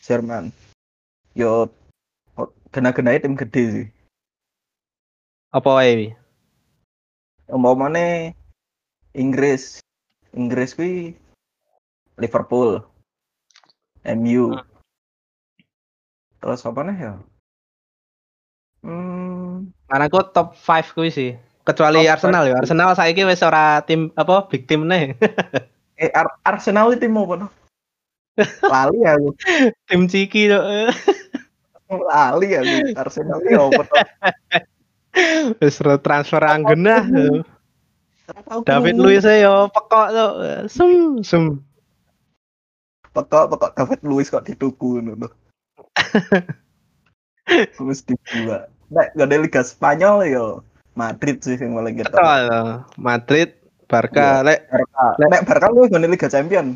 Jerman. 0.00 0.50
Yo 1.36 1.68
kena-kenai 2.72 3.20
tim 3.20 3.36
gede 3.36 3.62
sih. 3.68 3.86
Apa 5.52 5.68
wae? 5.76 6.16
Umpamane 7.52 8.32
Inggris. 9.12 9.84
Inggris 10.32 10.72
kuwi 10.72 11.12
Liverpool. 12.16 12.80
MU. 14.06 14.56
Hmm. 14.56 14.64
Terus 16.40 16.64
apa 16.64 16.80
nih 16.88 16.96
ya? 16.96 17.12
Hmm, 18.86 19.66
Karena 19.90 20.06
aku 20.06 20.22
top 20.30 20.54
5 20.54 20.94
kuwi 20.94 21.10
sih. 21.10 21.30
Kecuali 21.66 22.06
Top 22.06 22.12
Arsenal 22.16 22.42
five. 22.46 22.50
ya. 22.54 22.56
Arsenal 22.62 22.90
saiki 22.94 23.22
wis 23.26 23.42
ora 23.42 23.82
tim 23.82 24.14
apa 24.14 24.46
big 24.46 24.64
team 24.70 24.86
nih. 24.86 25.18
eh 26.00 26.10
Ar- 26.14 26.38
Arsenal 26.46 26.94
itu 26.94 27.10
mau 27.10 27.26
apa? 27.26 27.34
no? 27.44 27.48
Lali 28.72 29.00
aku. 29.02 29.28
tim 29.90 30.06
Ciki 30.06 30.46
tuh. 30.46 30.62
Lali 31.86 32.48
aku. 32.58 32.76
Arsenal 32.98 33.40
no? 33.46 33.70
Wis 35.62 35.80
ro- 35.80 36.02
transfer 36.02 36.42
Anggena. 36.44 37.06
Ora 38.26 38.40
tahu 38.42 38.60
David. 38.66 38.98
Luiz 38.98 39.24
yo 39.24 39.70
pekok 39.70 40.06
tuh. 40.12 40.32
Sum 40.66 41.22
sum. 41.22 41.62
pokok 43.16 43.48
pokok 43.48 43.70
David 43.72 44.00
Luiz 44.04 44.28
kok 44.28 44.44
dituku 44.44 45.00
ngono. 45.00 45.32
Terus 47.48 48.04
dibuat. 48.08 48.68
Nek 48.92 49.16
gak 49.16 49.26
ada 49.26 49.36
Liga 49.40 49.62
Spanyol 49.64 50.28
yo 50.28 50.46
Madrid 50.92 51.40
sih 51.40 51.56
yang 51.56 51.80
paling 51.80 51.96
gitu. 51.96 52.12
Betul. 52.12 52.44
Madrid, 53.00 53.48
Barca, 53.88 54.44
lek 54.44 54.68
Barca. 54.68 55.06
Nek 55.16 55.42
Barca 55.48 55.66
lu 55.72 55.88
gak 55.88 55.96
ada 55.96 56.08
Liga 56.12 56.28
Champion. 56.28 56.66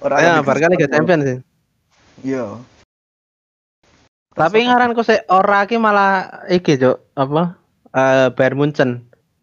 Ora 0.00 0.16
ya 0.24 0.34
Barca 0.40 0.72
Liga 0.72 0.88
Spanyol. 0.88 0.94
Champions 0.96 1.22
sih. 1.28 1.38
Iya. 2.32 2.44
Tapi 4.40 4.64
ngaranku 4.64 5.04
sik 5.04 5.28
ora 5.28 5.68
ki 5.68 5.76
malah 5.76 6.44
iki, 6.48 6.80
Cuk. 6.80 6.96
Apa? 7.12 7.60
Eh 7.92 8.32
Bayern 8.32 8.56
Munchen. 8.56 8.90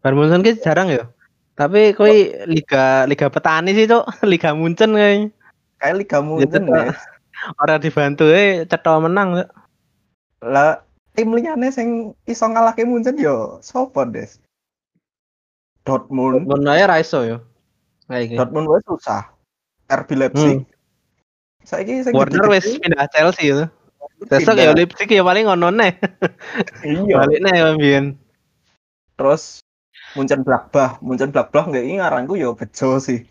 Bayern 0.01 0.17
Munchen 0.17 0.41
ki 0.41 0.57
jarang 0.57 0.89
ya. 0.89 1.05
Tapi 1.53 1.93
koi 1.93 2.33
liga 2.49 3.05
liga 3.05 3.29
petani 3.29 3.77
sih, 3.77 3.85
Cuk. 3.85 4.09
Liga 4.31 4.57
Munchen 4.57 4.97
koi. 4.97 5.29
kayak 5.77 5.95
Liga 6.01 6.17
Munchen 6.25 6.65
Cuk. 6.65 6.73
ya. 6.73 6.97
Ora 7.61 7.77
dibantu 7.77 8.25
eh 8.33 8.65
cetha 8.65 8.97
menang, 8.97 9.37
Cuk. 9.37 9.49
Lah 10.41 10.81
tim 11.13 11.29
liyane 11.29 11.69
sing 11.69 12.17
iso 12.25 12.49
ngalahke 12.49 12.81
Munchen 12.81 13.21
yo 13.21 13.61
sapa, 13.61 14.09
Des? 14.09 14.41
Dortmund. 15.85 16.49
Mun 16.49 16.65
ae 16.65 16.81
ra 16.89 16.97
iso 16.97 17.21
yo. 17.21 17.37
Iki. 18.09 18.33
Dortmund 18.33 18.65
wis 18.65 18.81
susah. 18.89 19.29
RB 19.87 20.09
Leipzig. 20.19 20.65
Saiki 21.63 22.01
sing 22.01 22.17
Warner 22.17 22.49
wis 22.49 22.65
pindah 22.81 23.05
Chelsea 23.13 23.53
itu. 23.53 23.69
Besok 24.25 24.57
ya 24.57 24.73
Leipzig 24.73 25.09
ya 25.13 25.21
paling 25.21 25.45
ngono 25.45 25.69
neh. 25.69 25.93
Iya. 26.81 27.21
Balik 27.21 27.39
neh 27.45 27.53
ya 27.53 27.65
mbiyen. 27.77 28.05
Terus 29.13 29.61
Munchen 30.17 30.41
Blackbach, 30.41 30.97
Munchen 31.05 31.29
Blackbach 31.29 31.69
nggak 31.69 31.85
ini 31.85 32.01
ngaranku 32.01 32.33
yo 32.33 32.57
bejo 32.57 32.97
sih. 32.97 33.29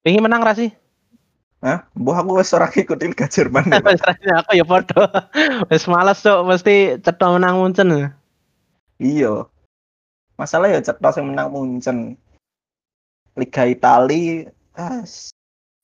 Pengen 0.00 0.24
menang 0.24 0.40
ra 0.40 0.56
sih? 0.56 0.72
Hah? 1.60 1.84
Mbah 1.92 2.24
aku 2.24 2.40
wis 2.40 2.56
ora 2.56 2.72
ngikuti 2.72 3.12
Liga 3.12 3.28
Jerman. 3.28 3.68
ya. 3.68 3.84
Wis 3.84 4.00
aku 4.00 4.56
ya 4.56 4.64
podo. 4.64 5.04
Wis 5.68 5.84
males 5.84 6.24
cok 6.24 6.48
mesti 6.48 6.96
cetha 7.04 7.26
menang 7.36 7.60
Munchen. 7.60 8.16
iya. 8.96 9.44
Masalah 10.40 10.72
ya 10.72 10.80
cetok 10.80 11.12
sing 11.12 11.28
menang 11.28 11.52
Munchen. 11.52 12.16
Liga 13.36 13.68
Itali 13.68 14.48
ah, 14.72 15.04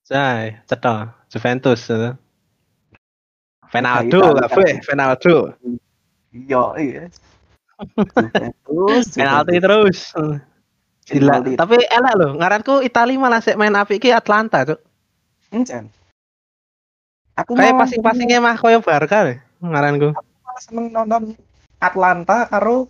Jai, 0.08 0.56
cetha 0.64 1.12
Juventus. 1.28 1.84
itu. 1.92 2.16
Penaldo 3.70 4.20
Italia. 4.20 4.42
kabeh, 4.48 4.72
penaldo. 4.86 5.36
iya 6.32 6.64
iya. 6.78 7.02
Juventus, 8.16 9.04
Penalti 9.12 9.56
terus. 9.60 9.98
Gila. 11.06 11.38
Tapi 11.44 11.76
enak 11.86 12.14
loh, 12.18 12.30
ngaranku 12.34 12.82
Itali 12.82 13.14
malah 13.14 13.38
sik 13.38 13.54
main 13.54 13.76
apik 13.78 14.02
ki 14.02 14.10
Atlanta, 14.10 14.66
Cuk. 14.66 14.80
Encen. 15.54 15.86
Aku 17.36 17.54
Kayak 17.54 17.78
passing-passingnya 17.78 18.40
mah 18.40 18.56
koyo 18.58 18.80
Barca 18.80 19.28
deh 19.28 19.38
ngaranku. 19.60 20.16
malah 20.16 20.62
seneng 20.62 20.88
nonton 20.88 21.22
Atlanta 21.78 22.48
karo 22.48 22.88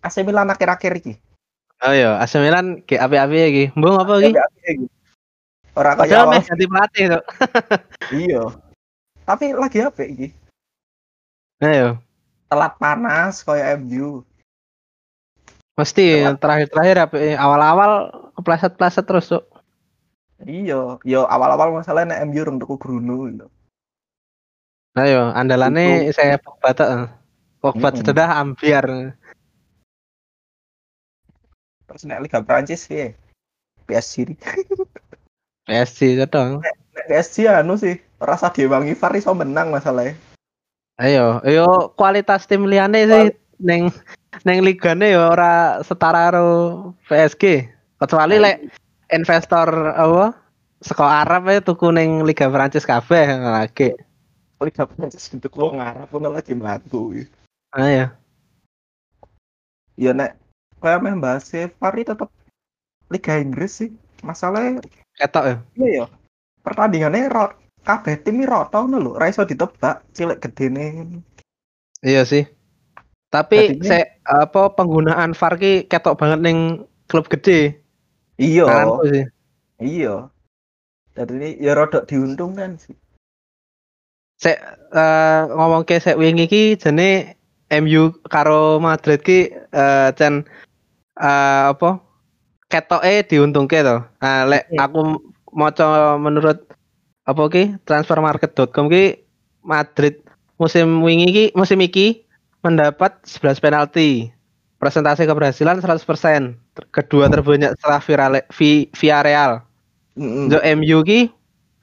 AC 0.00 0.24
Milan 0.24 0.48
akhir-akhir 0.48 0.92
iki. 1.04 1.14
Oh 1.84 1.92
iya, 1.92 2.16
AC 2.18 2.40
Milan 2.40 2.80
ki 2.88 2.96
apik-apik 2.96 3.44
iki. 3.52 3.64
Mbung 3.76 4.00
apa 4.00 4.12
iki? 4.24 4.32
Ora 5.76 5.92
kaya 5.92 6.24
awal 6.24 6.40
ganti 6.40 6.64
pelatih, 6.64 7.04
Cuk. 7.14 7.24
iya. 8.26 8.42
Tapi 9.26 9.50
lagi 9.58 9.82
apa 9.82 10.00
iki? 10.06 10.30
Ayo. 11.58 11.98
Telat 12.46 12.78
panas 12.78 13.42
kaya 13.42 13.74
MU. 13.74 14.22
Mesti 15.74 16.24
terakhir-terakhir 16.38 16.96
apa 17.10 17.16
awal-awal 17.36 17.90
kepleset-pleset 18.38 19.04
terus, 19.04 19.28
Cuk. 19.28 19.44
Iya, 20.46 21.00
yo 21.02 21.20
awal-awal 21.26 21.74
masalahnya 21.74 22.16
nek 22.16 22.22
MU 22.30 22.40
rung 22.46 22.56
tuku 22.62 22.78
Bruno 22.78 23.26
gitu. 23.28 23.46
Ayo, 24.96 25.28
andalane 25.34 26.08
saya 26.14 26.40
Pogba 26.40 26.72
tok. 26.72 27.12
Pogba 27.60 27.92
Mm-mm. 27.92 28.00
sudah 28.00 28.28
ambiar. 28.40 28.84
Terus 31.84 32.02
nek 32.06 32.24
Liga 32.24 32.40
Prancis 32.40 32.88
piye? 32.88 33.12
PSG. 33.84 34.38
PSG 35.68 36.00
cetha. 36.20 36.62
Nek 36.62 36.76
PSG 37.06 37.46
anu 37.46 37.78
sih, 37.78 38.02
rasa 38.18 38.50
diwangi 38.50 38.98
VAR 38.98 39.14
iso 39.14 39.30
menang 39.32 39.70
masalahnya. 39.70 40.18
Ayo, 40.96 41.44
ayo 41.44 41.92
kualitas 41.94 42.48
tim 42.48 42.64
liyane 42.64 43.04
sih 43.04 43.26
neng 43.60 43.92
neng 44.44 44.64
ligane 44.64 45.12
ya 45.12 45.28
ora 45.32 45.80
setara 45.84 46.32
karo 46.32 46.48
PSG. 47.08 47.68
Kecuali 47.96 48.36
lek 48.40 48.68
investor 49.12 49.96
apa 49.96 50.36
saka 50.84 51.24
Arab 51.24 51.48
ya 51.48 51.60
tuku 51.64 51.88
neng 51.92 52.24
Liga 52.24 52.48
Prancis 52.48 52.84
kabeh 52.84 53.28
lagi. 53.40 53.96
Liga 54.60 54.88
Prancis 54.88 55.28
untuk 55.32 55.52
wong 55.56 55.80
Arab 55.80 56.08
ngono 56.12 56.36
lagi 56.36 56.52
mlaku. 56.52 57.24
Ah 57.72 57.88
ya. 57.88 58.06
Ya 59.96 60.12
nek 60.12 60.36
kayak 60.80 61.00
main 61.00 61.20
bahas 61.20 61.48
VAR 61.52 61.92
tetep 61.96 62.28
Liga 63.08 63.34
Inggris 63.40 63.84
sih. 63.84 63.90
Masalahnya 64.24 64.80
Ketok 65.16 65.44
ya. 65.44 65.56
iya 65.76 65.88
ya. 66.04 66.06
Pertandingannya 66.66 67.30
rot 67.30 67.54
kabeh 67.86 68.18
tim 68.26 68.42
iki 68.42 68.50
rata 68.50 68.82
ngono 68.82 68.98
lho, 68.98 69.12
ra 69.14 69.30
iso 69.30 69.46
ditebak 69.46 70.02
cilik 70.10 70.42
gedene. 70.42 71.22
Iya 72.02 72.26
sih. 72.26 72.42
Tapi 73.30 73.78
Jadinya- 73.78 73.86
se 73.86 73.98
apa 74.26 74.74
penggunaan 74.74 75.30
VAR 75.38 75.54
ki 75.54 75.86
ketok 75.86 76.18
banget 76.18 76.42
ning 76.42 76.58
klub 77.06 77.30
gede. 77.30 77.78
Iya, 78.42 78.66
iya. 79.78 80.26
Jadi 81.14 81.32
ini 81.38 81.48
ya 81.62 81.72
rodok 81.78 82.10
diuntungkan 82.10 82.74
sih. 82.82 82.98
Sek 84.36 84.58
eh, 84.92 85.40
ngomong 85.48 85.86
ke 85.86 86.02
sek 86.02 86.18
wingi 86.18 86.50
ki 86.50 86.76
jene 86.76 87.38
MU 87.70 88.10
karo 88.26 88.82
Madrid 88.82 89.22
ki 89.22 89.54
cen 90.18 90.42
eh, 91.16 91.62
apa 91.70 92.02
ketoke 92.66 93.22
diuntungke 93.30 93.78
to. 93.86 94.02
Nah, 94.20 94.42
lek 94.44 94.66
Iya. 94.74 94.90
aku 94.90 95.00
maca 95.56 96.20
menurut 96.20 96.68
apa 97.24 97.42
ki 97.48 97.80
transfermarket.com 97.88 98.86
ki 98.92 99.24
Madrid 99.64 100.20
musim 100.60 101.00
wingi 101.02 101.28
ki 101.32 101.44
musim 101.56 101.80
iki 101.80 102.22
mendapat 102.60 103.16
11 103.24 103.58
penalti. 103.58 104.30
Presentasi 104.76 105.24
keberhasilan 105.24 105.80
100%. 105.80 106.60
Ter- 106.76 106.88
Kedua 106.92 107.32
terbanyak 107.32 107.80
setelah 107.80 108.00
Virale, 108.04 108.40
Vi- 108.52 108.92
Villarreal. 108.92 109.64
Mm-mm. 110.20 110.52
Untuk 110.52 110.62
MU 110.76 111.00
ki 111.00 111.32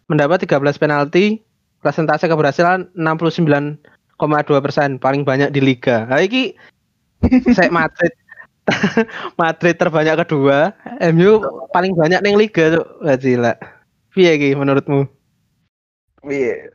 mendapat 0.05 0.45
13 0.45 0.77
penalti, 0.77 1.41
presentase 1.81 2.29
keberhasilan 2.29 2.93
69,2 2.93 3.81
persen, 4.61 5.01
paling 5.01 5.25
banyak 5.25 5.49
di 5.49 5.61
liga. 5.65 6.05
Nah, 6.05 6.21
iki 6.21 6.53
saya 7.57 7.73
Madrid 7.73 8.13
Madrid 9.39 9.75
terbanyak 9.75 10.23
kedua, 10.23 10.71
MU 11.11 11.43
paling 11.75 11.93
banyak 11.95 12.23
neng 12.23 12.39
liga 12.39 12.79
tuh. 12.79 12.85
Wah, 13.03 13.19
gila. 13.19 13.53
Piye 14.15 14.39
iki 14.39 14.55
menurutmu? 14.55 15.03
Iya. 16.23 16.71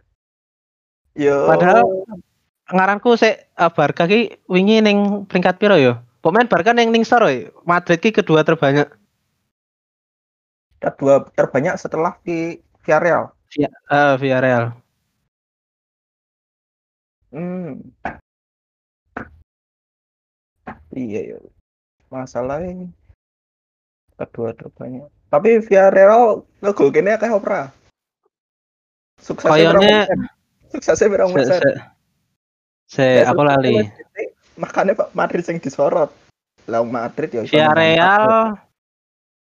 Yo. 1.16 1.49
Padahal 1.49 1.87
ngaranku 2.68 3.16
sik 3.16 3.49
uh, 3.57 3.73
Barca 3.73 4.04
ki 4.04 4.37
wingi 4.52 4.85
ning 4.85 5.25
peringkat 5.26 5.57
piro 5.57 5.80
ya? 5.80 6.04
Pemain 6.21 6.45
Barca 6.50 6.76
neng 6.76 6.92
ning 6.92 7.09
sor 7.09 7.25
ya. 7.26 7.49
Madrid 7.64 7.99
ki 8.04 8.12
kedua 8.12 8.45
terbanyak. 8.45 8.88
kedua 10.78 11.26
terbanyak 11.35 11.75
setelah 11.75 12.14
di 12.23 12.62
Villarreal. 12.87 13.35
Via, 13.50 13.66
eh, 13.66 14.14
Villarreal. 14.21 14.78
Hmm. 17.33 17.83
Iya 20.97 21.21
ya. 21.35 21.38
Masalahnya 22.08 22.88
kedua 24.18 24.56
terbanyak. 24.56 25.08
Tapi 25.28 25.60
Villarreal 25.60 26.42
ngegol 26.64 26.88
kene 26.90 27.14
akeh 27.14 27.28
opera. 27.28 27.68
Suksesnya 29.20 29.76
persen? 29.76 30.18
Suksesnya 30.72 31.06
berapa 31.12 31.30
Se, 31.30 31.38
persen? 31.44 31.76
se, 32.88 33.06
aku 33.22 33.42
lali. 33.44 33.84
Makanya 34.56 34.96
Pak 34.96 35.12
Madrid 35.12 35.44
yang 35.44 35.60
disorot. 35.60 36.10
Lah 36.66 36.80
Madrid 36.84 37.28
ya 37.30 37.44
iso 37.44 37.52
Villarreal 37.52 38.56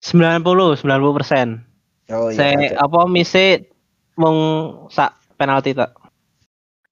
90 0.02 0.82
90 0.82 1.16
persen. 1.16 1.48
menang. 2.08 2.18
Oh 2.18 2.32
Se 2.32 2.46
iya. 2.48 2.74
apa 2.80 3.04
mise 3.06 3.68
mung 4.18 4.38
sak 4.90 5.14
penalti 5.38 5.76
tak. 5.76 5.94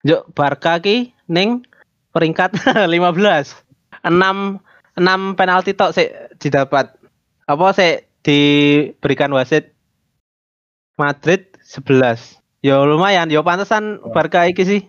Juk 0.06 0.30
Barca 0.30 0.78
ki 0.78 1.11
ning 1.26 1.66
peringkat 2.14 2.54
15. 2.87 2.94
6 4.06 4.62
6 4.97 5.37
penalti 5.37 5.76
tok 5.76 5.93
sik 5.93 6.41
didapat. 6.41 6.97
Apa 7.45 7.76
sik 7.76 8.09
diberikan 8.25 9.30
wasit 9.37 9.76
Madrid 10.97 11.52
11. 11.63 12.41
Ya 12.65 12.80
lumayan, 12.82 13.28
ya 13.30 13.45
pantesan 13.45 14.00
Ya. 14.00 14.11
Barca 14.11 14.41
iki 14.49 14.65
sih. 14.65 14.80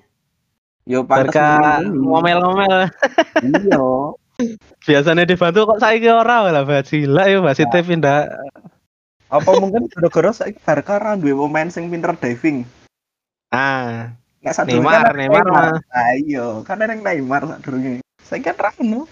Yo 0.87 1.03
pantes 1.03 1.35
Barca 1.35 1.83
ngomel-ngomel. 1.83 2.87
Iya. 3.43 3.85
Biasanya 4.87 5.27
dibantu 5.27 5.67
kok 5.75 5.81
saiki 5.81 6.07
ora 6.07 6.47
lah 6.47 6.63
Bajila 6.63 7.27
ya 7.27 7.43
wasitnya 7.43 7.81
pindah. 7.83 8.19
Apa 9.27 9.49
mungkin 9.59 9.91
gara-gara 9.91 10.31
saiki 10.31 10.63
Barca 10.63 10.95
ra 10.95 11.19
duwe 11.19 11.35
pemain 11.35 11.67
sing 11.67 11.91
pinter 11.91 12.15
diving. 12.15 12.63
Ah, 13.51 14.15
Nek 14.43 14.53
saat 14.55 14.71
Neymar, 14.71 15.11
Neymar. 15.11 15.45
Ah 15.91 16.13
iya, 16.15 16.63
kan 16.63 16.79
ada 16.79 16.95
yang 16.95 17.03
Neymar 17.03 17.43
saat 17.51 17.59
durunge. 17.67 17.99
Saya 18.23 18.39
kan 18.39 18.55
ra 18.55 18.71
ono. 18.79 19.03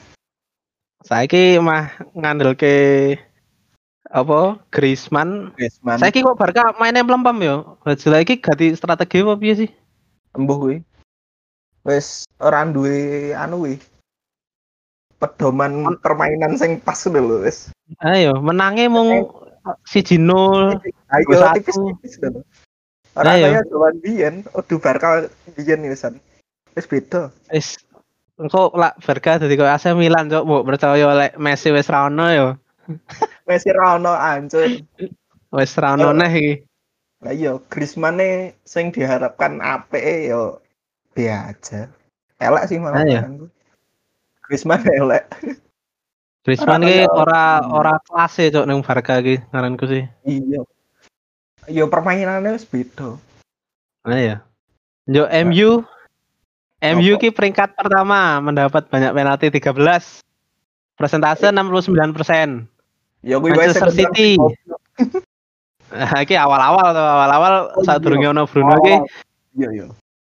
Saiki 1.05 1.61
mah 1.61 1.93
ngandelke 2.17 2.75
apa 4.09 4.57
Griezmann. 4.73 5.53
Griezmann. 5.53 6.01
Saiki 6.01 6.25
kok 6.25 6.37
Barca 6.37 6.73
mainnya 6.81 7.05
melempem 7.05 7.37
yo. 7.45 7.55
Bajila 7.85 8.25
iki 8.25 8.41
ganti 8.41 8.73
strategi 8.73 9.21
apa 9.21 9.37
piye 9.37 9.55
sih? 9.65 9.71
embuh 10.35 10.59
kuwi. 10.59 10.77
Wes 11.87 12.27
ora 12.43 12.67
duwe 12.67 13.31
anu 13.31 13.63
kuwi. 13.63 13.75
Pedoman 15.15 15.95
permainan 16.03 16.59
sing 16.59 16.83
pas 16.83 16.99
ngono 17.07 17.23
lho 17.23 17.37
wes. 17.47 17.71
Ayo, 18.03 18.35
menange 18.43 18.91
mung 18.91 19.31
siji 19.87 20.19
nol. 20.19 20.75
Ayo 21.07 21.39
tipis-tipis 21.55 22.19
lho. 22.19 22.43
Ora 23.15 23.39
kaya 23.39 23.63
jaman 23.63 23.95
biyen, 24.03 24.35
odu 24.51 24.75
Barca 24.75 25.23
biyen 25.55 25.87
wisan. 25.87 26.19
Wis 26.75 26.83
beda. 26.83 27.31
Wis 27.47 27.79
engko 28.35 28.71
lak 28.75 28.99
Barca 28.99 29.39
dadi 29.39 29.55
koyo 29.55 29.71
AC 29.71 29.95
Milan 29.95 30.27
cok, 30.27 30.43
mbok 30.43 30.65
percaya 30.67 31.07
lek 31.15 31.33
Messi 31.39 31.71
wis 31.71 31.87
ra 31.87 32.07
ono 32.11 32.25
yo. 32.31 32.47
Messi 33.47 33.69
ra 33.71 33.95
ono 33.95 34.11
ancur. 34.11 34.67
Wis 35.55 35.73
ra 35.79 35.95
ono 35.95 36.11
Yo. 36.11 36.17
neh 36.17 36.31
iki. 36.35 36.53
Lah 37.23 37.31
iya, 37.33 37.55
Griezmann 37.71 38.19
e 38.19 38.53
sing 38.67 38.91
diharapkan 38.91 39.63
apike 39.63 40.29
yo 40.29 40.59
be 41.15 41.31
aja. 41.31 41.87
Elek 42.37 42.67
sih 42.67 42.77
malah. 42.77 43.01
Ayo. 43.01 43.47
Griezmann 44.43 44.83
elek. 44.83 45.25
Griezmann 46.45 46.83
Ora 46.83 46.91
ki 46.91 46.95
kaya- 47.01 47.13
ora 47.15 47.43
ora 47.71 47.93
kelas 48.03 48.35
e 48.43 48.51
cok 48.51 48.67
ning 48.67 48.79
Barca 48.83 49.23
iki 49.23 49.39
ngaranku 49.49 49.85
sih. 49.87 50.03
Iya. 50.27 50.61
Yo 51.71 51.87
permainannya 51.89 52.53
wis 52.53 52.67
beda. 52.67 53.15
Nah 54.05 54.19
ya. 54.19 54.35
Yo 55.09 55.25
MU 55.47 55.81
MU 56.81 57.15
ki 57.17 57.31
peringkat 57.31 57.73
pertama 57.73 58.39
mendapat 58.39 58.87
banyak 58.87 59.11
penalti 59.11 59.47
13. 59.49 60.21
Persentase 60.95 61.51
69%. 61.51 62.67
Ya 63.25 63.35
kuwi 63.41 63.51
wae 63.51 63.67
Manchester 63.67 63.91
sing 63.91 64.07
City. 64.11 64.37
Nah, 65.91 66.19
iki 66.21 66.35
awal-awal 66.35 66.91
tuh, 66.91 67.03
awal-awal 67.05 67.53
Oh, 67.77 67.83
saat 67.83 67.99
iya. 67.99 68.03
durunge 68.03 68.27
ono 68.27 68.43
Bruno 68.49 68.75
ki. 68.81 68.95
Iya 69.55 69.69
iya. 69.71 69.85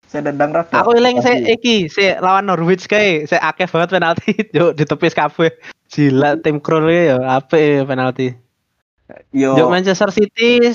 Saya 0.07 0.31
dendang 0.31 0.55
rada. 0.55 0.70
Aku 0.70 0.94
eling 0.94 1.18
se 1.18 1.33
Tapi- 1.35 1.51
iki, 1.57 1.77
se 1.90 2.14
lawan 2.22 2.46
Norwich 2.46 2.87
kae, 2.87 3.27
se 3.27 3.37
akeh 3.37 3.66
banget 3.66 3.90
penalti. 3.96 4.33
Yo 4.57 4.70
ditepis 4.70 5.14
kabeh. 5.14 5.51
Gila 5.90 6.38
tim 6.42 6.59
Krul 6.59 6.90
yo 6.90 7.22
apik 7.22 7.87
penalti. 7.87 8.35
Yo 9.31 9.55
Yo 9.55 9.70
Manchester 9.70 10.11
City 10.11 10.59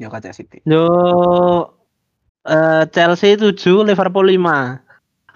yo 0.00 0.08
kaca 0.08 0.32
City. 0.32 0.64
yo 0.64 0.88
eh, 2.46 2.84
Chelsea 2.94 3.34
7, 3.34 3.86
Liverpool 3.86 4.28
5. 4.30 4.82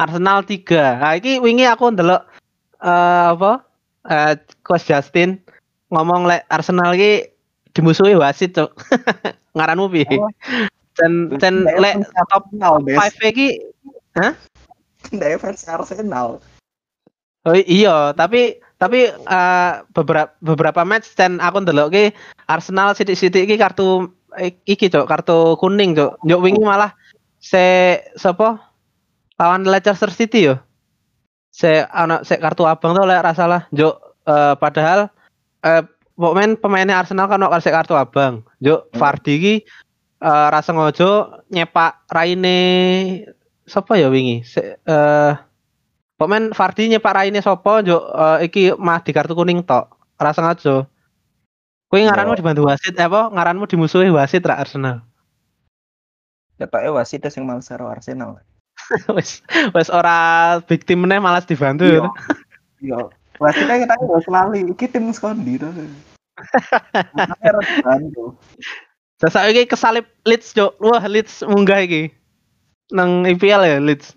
Arsenal 0.03 0.43
3. 0.43 0.99
Nah, 0.99 1.13
iki 1.15 1.39
wingi 1.39 1.69
aku 1.69 1.95
ndelok 1.95 2.23
eh 2.83 3.27
apa? 3.35 3.63
Eh 4.09 4.35
Coach 4.67 4.91
Justin 4.91 5.39
ngomong 5.93 6.27
lek 6.27 6.43
Arsenal 6.51 6.97
iki 6.99 7.31
dimusuhi 7.77 8.19
wasit, 8.19 8.57
Cuk. 8.57 8.75
Ngaranmu 9.57 9.87
piye? 9.93 10.17
Oh. 10.19 10.29
Dan 10.99 11.39
dan 11.39 11.65
lek 11.79 12.03
top 12.33 12.51
Arsenal, 12.51 12.75
Des. 12.83 12.99
5 12.99 13.33
iki 13.33 13.49
Ndek 15.13 15.41
fans 15.41 15.67
Arsenal. 15.69 16.43
Oh 17.43 17.59
iya, 17.59 18.15
tapi 18.15 18.63
tapi 18.79 19.11
eh, 19.11 19.73
beberapa 19.95 20.31
beberapa 20.43 20.83
match 20.83 21.15
dan 21.15 21.39
aku 21.39 21.63
ndelok 21.63 21.89
ki 21.95 22.05
Arsenal 22.51 22.95
sithik-sithik 22.95 23.47
iki 23.47 23.57
kartu 23.59 24.11
iki 24.67 24.89
cok 24.89 25.07
kartu 25.09 25.57
kuning 25.61 25.97
cok. 25.97 26.23
Yo 26.25 26.41
wingi 26.41 26.63
malah 26.63 26.93
se 27.43 27.99
sapa 28.17 28.61
lawan 29.37 29.67
Leicester 29.69 30.11
City 30.13 30.53
yo. 30.53 30.57
Se 31.53 31.85
ana 31.93 32.25
se 32.25 32.41
kartu 32.41 32.65
abang 32.65 32.97
tuh 32.97 33.05
lek 33.05 33.23
ra 33.23 33.33
salah. 33.37 33.69
Yo 33.73 33.99
eh, 34.25 34.55
padahal 34.57 35.13
eh 35.63 35.83
pemain 36.17 36.57
pemainnya 36.57 37.01
Arsenal 37.01 37.29
kan 37.29 37.43
ono 37.43 37.61
se 37.61 37.71
kartu 37.71 37.97
abang. 37.97 38.45
Yo 38.63 38.89
Hmm. 38.93 39.01
Vardy 39.01 39.35
ki 39.41 39.55
eh, 40.23 40.47
ra 40.49 40.61
sengaja 40.65 41.43
nyepak 41.53 42.09
raine 42.09 42.59
sapa 43.67 43.97
ya 44.01 44.09
wingi? 44.09 44.45
Se, 44.45 44.79
eh 44.81 45.33
Pemain 46.23 46.55
Vardy 46.55 46.87
nyepak 46.87 47.19
raine 47.19 47.43
sapa 47.43 47.83
njuk 47.83 47.99
eh, 47.99 48.39
iki 48.47 48.63
mah 48.79 49.03
di 49.03 49.11
kartu 49.11 49.35
kuning 49.35 49.67
tok. 49.67 49.91
Ora 50.23 50.31
sengaja. 50.31 50.87
Kuwi 51.93 52.09
ngaranmu 52.09 52.33
Yo. 52.33 52.39
dibantu 52.41 52.63
wasit 52.73 52.97
eh, 52.97 53.05
apa 53.05 53.29
ngaranmu 53.29 53.69
dimusuhi 53.69 54.09
wasit 54.09 54.41
ra 54.49 54.57
Arsenal. 54.57 55.05
Ketoke 56.57 56.89
wasit 56.89 57.21
sing 57.29 57.45
males 57.45 57.69
karo 57.69 57.85
Arsenal. 57.93 58.41
wes 59.17 59.45
wes 59.77 59.93
ora 59.93 60.57
big 60.65 60.89
team 60.89 61.05
meneh 61.05 61.21
malas 61.21 61.45
dibantu 61.45 61.85
Iya. 61.85 61.93
gitu. 61.93 62.09
Iya. 62.81 62.99
Wasit 63.37 63.69
kita 63.69 63.93
harus 63.93 64.25
lali. 64.25 64.65
Iki 64.73 64.87
tim 64.89 65.13
skondi 65.13 65.61
to. 65.61 65.69
Sasa 69.21 69.47
iki 69.47 69.69
kesalip 69.69 70.09
Leeds, 70.27 70.51
Cuk. 70.51 70.75
Wah, 70.83 71.05
Leeds 71.07 71.45
munggah 71.47 71.85
iki. 71.85 72.11
Nang 72.91 73.23
IPL 73.23 73.63
ya 73.63 73.79
Leeds. 73.79 74.17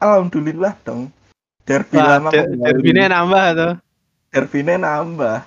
Alhamdulillah 0.00 0.72
dong. 0.86 1.10
Derby 1.64 1.96
Wah, 1.98 2.16
lama 2.20 2.28
der- 2.30 2.48
kembali. 2.48 2.64
derbine 2.70 3.02
nambah 3.08 3.44
tuh. 3.56 3.72
Derbynya 4.30 4.74
nambah. 4.80 5.38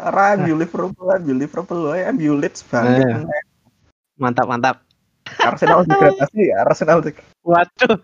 Ora 0.00 0.36
Liverpool, 0.40 1.08
MU 1.20 1.34
Liverpool, 1.36 1.80
wae, 1.92 2.08
MU 2.16 2.32
Leeds. 2.40 2.64
Iya. 2.72 3.20
meneh. 3.20 3.42
Mantap, 4.16 4.46
mantap. 4.48 4.76
Arsenal 5.38 5.84
degradasi, 5.84 6.50
Arsenal 6.56 6.98
deg- 7.04 7.22
Waduh. 7.44 8.00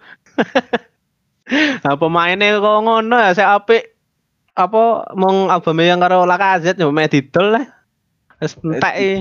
nah, 1.84 1.94
pemainnya 1.96 2.60
kok 2.60 2.80
ngono 2.84 3.16
ya, 3.18 3.30
saya 3.34 3.48
apik 3.58 3.96
apa 4.56 5.12
mong 5.12 5.52
Aubameyang 5.52 6.00
karo 6.00 6.24
Lacazette 6.24 6.80
yo 6.80 6.88
mek 6.92 7.12
didol 7.12 7.60
lah. 7.60 7.66
Wis 8.40 8.56
entek 8.60 8.94
e. 8.96 9.12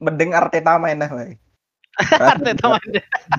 mending 0.00 0.32
Arteta 0.32 0.80
main 0.80 0.96
nah 1.00 1.08
wae. 1.12 1.36
Arteta 2.32 2.76
main. 2.76 2.90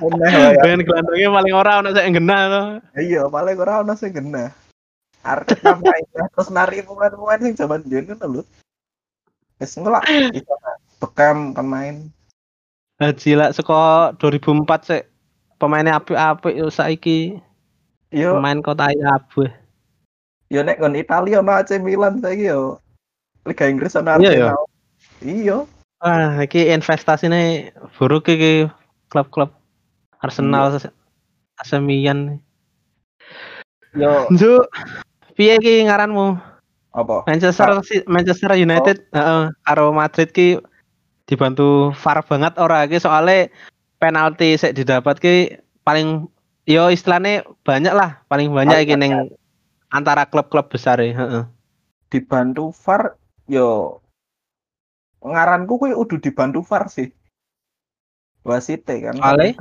Main 0.02 0.14
nah 0.22 0.30
wae. 0.54 0.58
Ben 0.62 0.82
gelandangnya 0.86 1.30
paling 1.34 1.54
ora 1.54 1.72
ono 1.82 1.90
sing 1.94 2.14
ngena 2.14 2.38
to. 2.50 2.62
Iya, 2.98 3.26
paling 3.30 3.58
ora 3.58 3.82
ono 3.82 3.94
sing 3.98 4.14
kena. 4.14 4.54
Main 5.28 6.04
nah, 6.16 6.28
terus 6.32 6.50
nari 6.50 6.80
pemain-pemain 6.82 7.40
sing 7.44 7.54
jaman 7.60 7.84
biyen 7.84 8.08
kan 8.08 8.24
lho. 8.24 8.44
Wis 9.60 9.76
ngelak 9.76 10.04
iso 10.32 10.56
Beckham 10.98 11.54
kan 11.54 11.68
main. 11.68 11.96
Haji 12.98 13.38
lah 13.38 13.54
saka 13.54 14.14
2004 14.18 14.88
sik 14.88 15.04
pemainnya 15.62 16.02
apik-apik 16.02 16.58
yo 16.58 16.72
saiki 16.74 17.38
Yo, 18.10 18.40
pemain 18.40 18.64
kota 18.64 18.88
abu. 18.90 19.46
yo 20.48 20.64
nek 20.64 20.80
kon 20.80 20.96
Italia 20.96 21.44
ono 21.44 21.52
AC 21.60 21.78
Milan 21.78 22.24
saiki 22.24 22.50
yo. 22.50 22.80
Liga 23.46 23.68
Inggris 23.70 23.94
ono 24.00 24.18
Iya, 24.18 24.32
iya. 24.32 24.50
Arsenal. 24.56 24.66
Iya. 25.22 25.58
Wah, 25.98 26.34
iki 26.46 26.70
investasinya 26.74 27.74
buruk 27.98 28.30
iki 28.30 28.70
klub-klub 29.10 29.50
Arsenal, 30.22 30.74
AC 31.62 31.72
Milan. 31.78 32.42
Yo 33.98 34.30
Njuk, 34.30 34.66
piye 35.38 35.62
iki 35.62 35.86
ngaranmu? 35.86 36.58
apa? 36.98 37.30
Manchester 37.30 37.70
Si- 37.86 38.06
Manchester 38.10 38.58
United 38.58 39.06
heeh 39.14 39.54
karo 39.62 39.94
Madrid 39.94 40.34
ki 40.34 40.58
dibantu 41.30 41.94
VAR 41.94 42.26
banget 42.26 42.58
ora 42.58 42.90
iki 42.90 42.98
soalnya 42.98 43.54
penalti 44.02 44.58
sik 44.58 44.74
didapat 44.74 45.22
ki 45.22 45.62
paling 45.86 46.26
yo 46.66 46.90
istilahnya 46.90 47.46
banyak 47.62 47.94
lah, 47.94 48.20
paling 48.28 48.50
banyak 48.50 48.90
iki 48.90 48.98
ning 48.98 49.30
antara 49.94 50.28
klub-klub 50.28 50.68
besar 50.68 51.00
ya, 51.00 51.16
heeh. 51.16 51.44
dibantu 52.12 52.76
VAR 52.84 53.16
yo 53.48 54.00
ngaranku 55.24 55.80
kuwi 55.80 55.94
udah 55.96 56.20
dibantu 56.20 56.60
VAR 56.66 56.90
sih. 56.92 57.14
Wasite 58.48 59.04
kan. 59.04 59.16
Ale? 59.20 59.60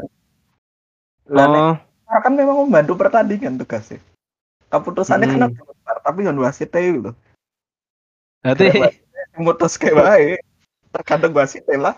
Lah 1.26 1.74
Oh, 2.06 2.22
kan 2.22 2.38
memang 2.38 2.70
membantu 2.70 2.94
pertandingan 2.94 3.58
tugasnya. 3.58 3.98
Keputusannya 4.66 5.26
kan 5.26 5.40
Hmm. 5.40 5.48
ada 5.52 5.62
VAR, 5.84 5.96
tapi 6.02 6.20
kan 6.22 6.36
wasite 6.36 6.80
lho. 6.80 7.12
berarti 8.42 8.66
Mutus 9.36 9.74
kayak 9.76 9.94
wae. 10.00 10.38
Tergantung 10.90 11.34
wasite 11.34 11.74
lah. 11.76 11.94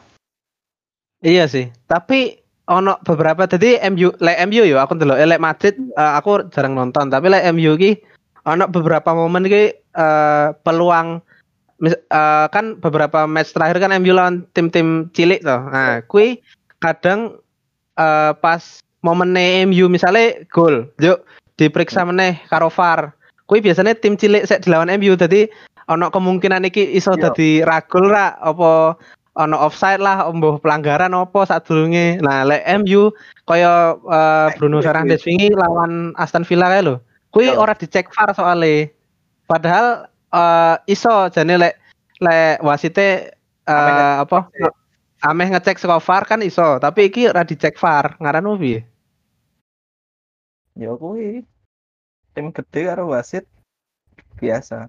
iya 1.21 1.47
sih. 1.47 1.69
Tapi 1.87 2.39
ono 2.69 3.01
beberapa 3.03 3.45
tadi 3.45 3.81
MU, 3.89 4.13
lek 4.19 4.39
MU 4.47 4.63
yo 4.63 4.77
aku 4.79 4.95
ndelok 4.95 5.19
lek 5.19 5.41
Madrid 5.41 5.75
eh, 5.75 6.13
aku 6.15 6.47
jarang 6.53 6.75
nonton, 6.75 7.09
tapi 7.09 7.27
lek 7.29 7.47
MU 7.53 7.75
ki 7.75 7.99
ono 8.45 8.65
beberapa 8.69 9.13
momen 9.13 9.45
ki 9.45 9.63
eh, 9.75 10.47
peluang 10.63 11.19
mis- 11.79 11.97
eh, 11.99 12.47
kan 12.49 12.77
beberapa 12.79 13.25
match 13.25 13.53
terakhir 13.53 13.81
kan 13.81 13.97
MU 13.97 14.13
lawan 14.13 14.45
tim-tim 14.53 15.09
cilik 15.13 15.41
tuh. 15.41 15.63
Nah, 15.69 16.05
kui 16.05 16.39
kadang 16.79 17.39
eh, 17.97 18.33
pas 18.39 18.63
momennya 19.01 19.65
MU 19.65 19.87
misalnya 19.87 20.43
gol, 20.51 20.91
yuk 20.99 21.23
diperiksa 21.59 22.07
meneh 22.07 22.39
karo 22.49 22.71
VAR. 22.71 23.13
Kui 23.51 23.59
biasanya 23.59 23.99
tim 23.99 24.15
cilik 24.15 24.47
sek 24.47 24.63
dilawan 24.65 24.89
MU 24.97 25.19
jadi 25.19 25.51
ono 25.89 26.13
kemungkinan 26.13 26.69
iki 26.69 26.95
iso 26.95 27.17
Iya. 27.17 27.33
dadi 27.33 27.65
ragul 27.65 28.13
ra 28.13 28.37
apa 28.39 28.95
ono 29.39 29.57
offside 29.57 30.03
lah, 30.03 30.27
omboh 30.27 30.59
pelanggaran 30.59 31.15
apa 31.15 31.47
sadurunge. 31.47 32.19
Nah, 32.23 32.43
lek 32.45 32.63
MU 32.83 33.11
kaya 33.47 33.95
eh, 33.97 34.49
Bruno 34.59 34.83
Fernandes 34.83 35.23
wingi 35.27 35.51
lawan 35.55 36.13
Aston 36.19 36.43
Villa 36.45 36.69
kae 36.71 36.83
lho. 36.85 36.97
Kui 37.35 37.47
Iya. 37.51 37.59
ora 37.59 37.75
dicek 37.75 38.11
VAR 38.15 38.35
soalnya. 38.37 38.91
Padahal 39.49 40.07
eh, 40.35 40.77
iso 40.93 41.31
jane 41.33 41.57
lek 41.57 41.75
lek 42.21 42.61
wasite 42.63 43.33
eh, 43.65 43.73
Ameh 43.73 44.23
apa 44.27 44.39
ameh 45.19 45.51
ngecek 45.51 45.83
saka 45.83 45.99
VAR 45.99 46.23
kan 46.31 46.41
iso, 46.47 46.79
tapi 46.79 47.11
iki 47.11 47.27
ora 47.27 47.43
dicek 47.43 47.75
VAR. 47.81 48.15
Ngaranmu 48.23 48.55
piye? 48.61 48.87
Ya 50.79 50.95
kuwi 50.95 51.43
tim 52.39 52.55
gede 52.55 52.87
karo 52.87 53.11
wasit 53.11 53.43
biasa. 54.39 54.87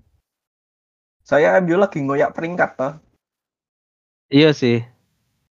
Saya 1.25 1.57
MU 1.57 1.81
lagi 1.81 1.97
ngoyak 1.97 2.37
peringkat 2.37 2.77
toh. 2.77 2.93
Iya 4.29 4.53
sih. 4.53 4.85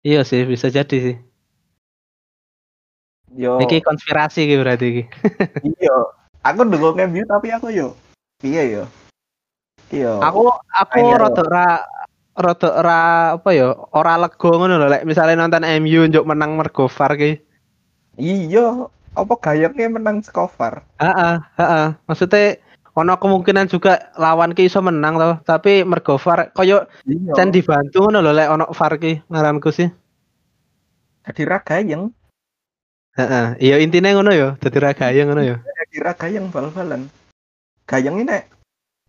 Iya 0.03 0.27
sih, 0.27 0.43
bisa 0.43 0.67
jadi 0.67 0.97
sih. 0.99 1.15
Yo 3.31 3.63
Iki 3.63 3.79
konspirasi 3.79 4.43
iki 4.43 4.55
berarti 4.59 4.85
iki. 4.91 5.03
iya. 5.79 5.95
Aku 6.43 6.67
ndukung 6.67 6.99
MU 7.07 7.23
tapi 7.23 7.55
aku 7.55 7.71
yo 7.71 7.95
piye 8.43 8.75
yo? 8.75 8.83
Iya. 9.87 10.19
Aku 10.19 10.51
aku 10.51 10.99
rada 11.15 11.41
ora 11.47 11.67
rada 12.35 12.69
ora 12.75 12.99
apa 13.39 13.49
ya, 13.55 13.71
ora 13.95 14.19
lega 14.19 14.51
ngono 14.51 14.75
lho 14.83 14.87
lek 14.91 15.07
misalnya 15.07 15.39
nonton 15.39 15.63
MU 15.63 16.11
njuk 16.11 16.27
menang 16.27 16.59
mergo 16.59 16.91
VAR 16.91 17.15
ki. 17.15 17.31
Iya, 18.19 18.91
apa 19.15 19.33
gayaknya 19.39 19.87
menang 19.87 20.19
skofar? 20.21 20.83
Heeh, 20.99 21.35
heeh. 21.55 21.87
Maksudnya 22.05 22.59
ono 22.95 23.15
kemungkinan 23.19 23.67
juga 23.71 24.11
lawan 24.15 24.51
ki 24.55 24.67
iso 24.67 24.79
menang 24.83 25.15
toh, 25.19 25.35
tapi 25.43 25.87
mergo 25.87 26.19
VAR 26.19 26.51
koyo 26.55 26.87
Iya. 27.07 27.33
Cen 27.35 27.51
dibantu 27.51 28.07
ngono 28.07 28.19
lho 28.23 28.31
lek 28.35 28.51
ono 28.51 28.65
VAR 28.71 28.93
ki 28.99 29.23
ngaranku 29.31 29.69
sih. 29.71 29.89
Jadi 31.25 31.41
ragayeng, 31.41 32.13
Heeh, 33.15 33.47
iya 33.63 33.75
intine 33.79 34.11
ngono 34.11 34.35
ya, 34.35 34.59
dadi 34.59 34.77
ra 34.77 34.91
gayeng 34.91 35.31
ngono 35.31 35.41
ya. 35.41 35.57
jadi 35.63 35.97
ragayeng 36.11 36.51
bal-balan. 36.51 37.07
Gayeng 37.87 38.19
ini 38.21 38.43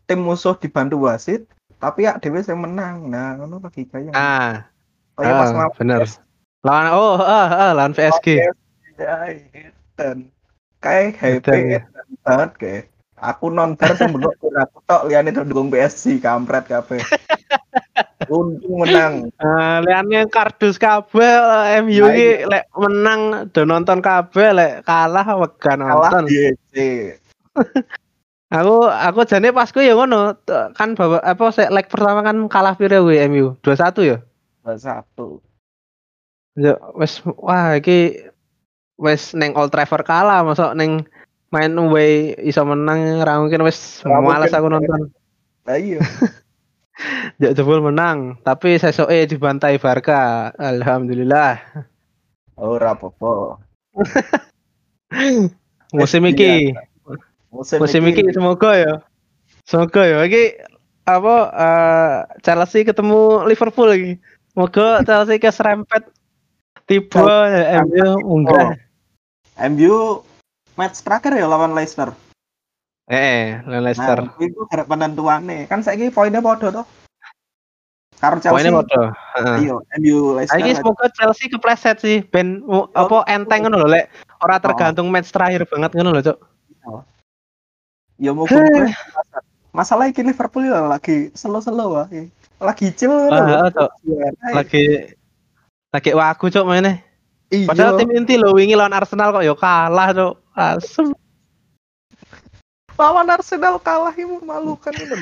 tim 0.07 0.23
musuh 0.23 0.55
dibantu 0.55 1.03
wasit, 1.03 1.51
tapi 1.83 2.07
ya 2.07 2.14
dewe 2.23 2.38
yang 2.40 2.62
menang. 2.62 3.11
Nah, 3.11 3.35
ngono 3.35 3.59
lagi 3.59 3.83
gayeng. 3.90 4.14
Ah, 4.14 4.71
pas 5.19 5.27
ah, 5.27 5.35
ngelawan 5.42 5.75
bener. 5.75 6.01
PSG. 6.07 6.23
Lawan 6.62 6.87
oh, 6.95 7.19
ah, 7.19 7.49
ah, 7.51 7.71
lawan 7.75 7.92
PSG. 7.99 8.27
Ya, 8.97 9.19
dan 9.97 10.29
kayak 10.79 11.19
Edan, 11.25 11.61
ya. 11.67 11.81
edan 11.83 12.09
banget 12.23 12.51
kayak. 12.61 12.85
Aku 13.17 13.49
nonton 13.49 13.97
tuh 13.97 14.13
menurut 14.13 14.37
aku 14.37 14.79
tok 14.85 15.09
liane 15.09 15.33
tuh 15.33 15.49
dukung 15.49 15.73
PSG 15.73 16.21
kampret 16.21 16.69
kabeh. 16.69 17.01
Untung 18.29 18.85
menang. 18.85 19.33
Ah, 19.41 19.81
liane 19.81 20.29
kardus 20.29 20.77
kabeh 20.77 21.25
eh, 21.73 21.81
MU 21.81 22.05
Nah, 22.05 22.13
ki 22.13 22.29
lek 22.45 22.65
menang 22.77 23.21
do 23.57 23.65
nonton 23.65 24.05
kabeh 24.05 24.53
lek 24.53 24.73
kalah 24.85 25.25
wega 25.33 25.81
Kalah 25.81 26.13
nonton. 26.13 26.25
GC. 26.29 26.75
Aku 28.47 28.87
aku 28.87 29.27
jane 29.27 29.51
pas 29.51 29.75
ku 29.75 29.83
ya 29.83 29.99
ngono, 29.99 30.39
kan 30.79 30.95
bawa 30.95 31.19
apa 31.19 31.51
sek 31.51 31.67
leg 31.75 31.91
pertama 31.91 32.23
kan 32.23 32.47
kalah 32.47 32.79
pire 32.79 33.03
kuwi 33.03 33.19
MU? 33.27 33.59
2-1 33.59 34.07
ya? 34.07 34.19
Satu. 34.79 35.43
Ya 36.55 36.79
wis 36.95 37.19
wah 37.27 37.75
iki 37.75 38.23
wis 38.97 39.37
neng 39.37 39.53
Old 39.57 39.73
Trafford 39.73 40.05
kalah 40.09 40.45
masuk 40.45 40.73
neng 40.77 41.05
main 41.53 41.73
away 41.79 42.35
iso 42.43 42.67
menang 42.67 43.23
ra 43.23 43.39
mungkin 43.39 43.63
males 43.63 44.03
mungkin. 44.03 44.53
aku 44.53 44.69
nonton. 44.69 45.01
Lah 45.69 45.79
iya. 45.79 46.01
Ya 47.37 47.53
jebul 47.53 47.85
menang, 47.85 48.41
tapi 48.41 48.81
sesoke 48.81 49.29
dibantai 49.29 49.77
Barca. 49.77 50.49
Alhamdulillah. 50.57 51.61
Ora 52.57 52.97
apa-apa. 52.97 53.61
Musim 55.93 56.25
Iya. 56.25 56.33
iki, 56.33 56.53
Musim, 57.53 57.85
musim 57.85 58.01
iki 58.09 58.25
semoga 58.33 58.81
ya. 58.81 59.05
Semoga 59.69 60.09
ya 60.09 60.25
iki 60.25 60.57
apa 61.05 61.37
eh, 61.53 62.17
Chelsea 62.41 62.89
ketemu 62.89 63.45
Liverpool 63.45 63.93
iki. 63.93 64.13
Semoga 64.57 65.05
Chelsea 65.05 65.37
keserempet 65.37 66.09
tiba 66.89 67.29
ya, 67.53 67.85
MU 67.85 68.25
munggah. 68.25 68.73
MU 69.57 70.21
match 70.77 71.01
terakhir 71.01 71.33
ya 71.40 71.49
lawan 71.49 71.73
Leicester. 71.73 72.12
Eh, 73.09 73.64
lawan 73.64 73.85
Leicester. 73.88 74.19
Nah, 74.21 74.37
itu 74.45 74.61
harapan 74.69 75.16
tuane. 75.16 75.64
Kan 75.64 75.81
saiki 75.81 76.12
poinnya 76.12 76.45
podo 76.45 76.69
toh. 76.69 76.87
Karo 78.21 78.37
Chelsea. 78.40 78.53
Poinnya. 78.53 78.85
Heeh. 79.40 79.57
Iya, 79.64 79.77
MU 80.01 80.37
Leicester. 80.37 80.61
Saiki 80.61 80.73
semoga 80.77 81.07
Chelsea 81.16 81.49
kepleset 81.49 81.97
sih 82.05 82.21
ben 82.29 82.61
Oh. 82.69 82.88
apa 82.92 83.25
enteng 83.33 83.64
ngono 83.64 83.85
lho 83.85 83.88
lek 83.97 84.12
ora 84.45 84.61
tergantung 84.61 85.09
match 85.09 85.33
terakhir 85.33 85.64
banget 85.64 85.97
ngono 85.97 86.12
lho, 86.12 86.21
Cuk. 86.21 86.38
Ya 88.21 88.33
mau 88.33 88.49
Masalah 89.77 90.09
iki 90.09 90.25
Liverpool 90.25 90.69
ya 90.69 90.85
lagi 90.88 91.29
selo-selo 91.37 92.01
wae. 92.01 92.29
Lagi 92.61 92.92
chill 92.92 93.12
Cuk. 93.12 93.90
Lagi 94.53 95.12
Lagi 95.95 96.11
wagu, 96.12 96.53
Cuk, 96.53 96.66
mainnya. 96.69 97.06
Iya. 97.62 97.69
Padahal 97.69 97.97
tim 97.97 98.11
inti 98.12 98.35
lho 98.37 98.53
wingi 98.53 98.77
lawan 98.77 98.92
Arsenal 98.92 99.33
kok 99.33 99.45
ya 99.47 99.55
kalah, 99.57 100.09
Cuk. 100.12 100.35
Asem. 100.57 101.09
lawan 102.97 103.29
Arsenal 103.29 103.77
kalah 103.81 104.12
itu 104.16 104.40
memalukan 104.40 104.92
itu. 104.97 105.16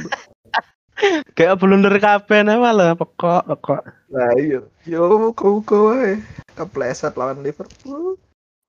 Kayak 1.35 1.59
blunder 1.59 1.91
kabeh 1.99 2.47
nah 2.47 2.55
malah 2.55 2.95
pokok 2.95 3.43
pokok. 3.51 3.83
Nah 4.15 4.31
iya, 4.39 4.63
yo 4.87 5.35
kau 5.35 5.59
wae 5.91 6.23
kepleset 6.55 7.19
lawan 7.19 7.43
Liverpool. 7.43 8.15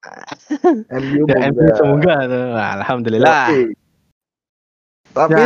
MU 1.02 1.22
Ya 1.30 1.50
MU 1.54 1.66
semoga 1.78 2.26
tuh. 2.26 2.46
Alhamdulillah. 2.54 3.50
Oke. 3.50 3.64
Tapi 5.14 5.44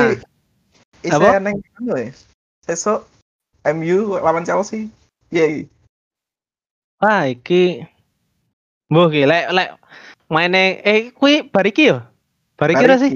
Ya. 1.00 1.16
Apa? 1.16 1.40
neng 1.40 1.56
anu 1.80 1.96
ya. 1.96 2.12
MU 3.72 4.00
lawan 4.20 4.44
Chelsea. 4.44 4.92
Yeay. 5.32 5.68
Wah, 7.00 7.32
iki 7.32 7.88
Mbah 8.90 9.06
iki 9.14 9.24
lek 9.30 9.46
lek 9.54 9.70
maine 10.34 10.82
eh 10.82 11.14
kuwi 11.14 11.46
bariki 11.46 11.94
yo. 11.94 12.02
Bariki 12.58 12.86
sih? 12.98 13.12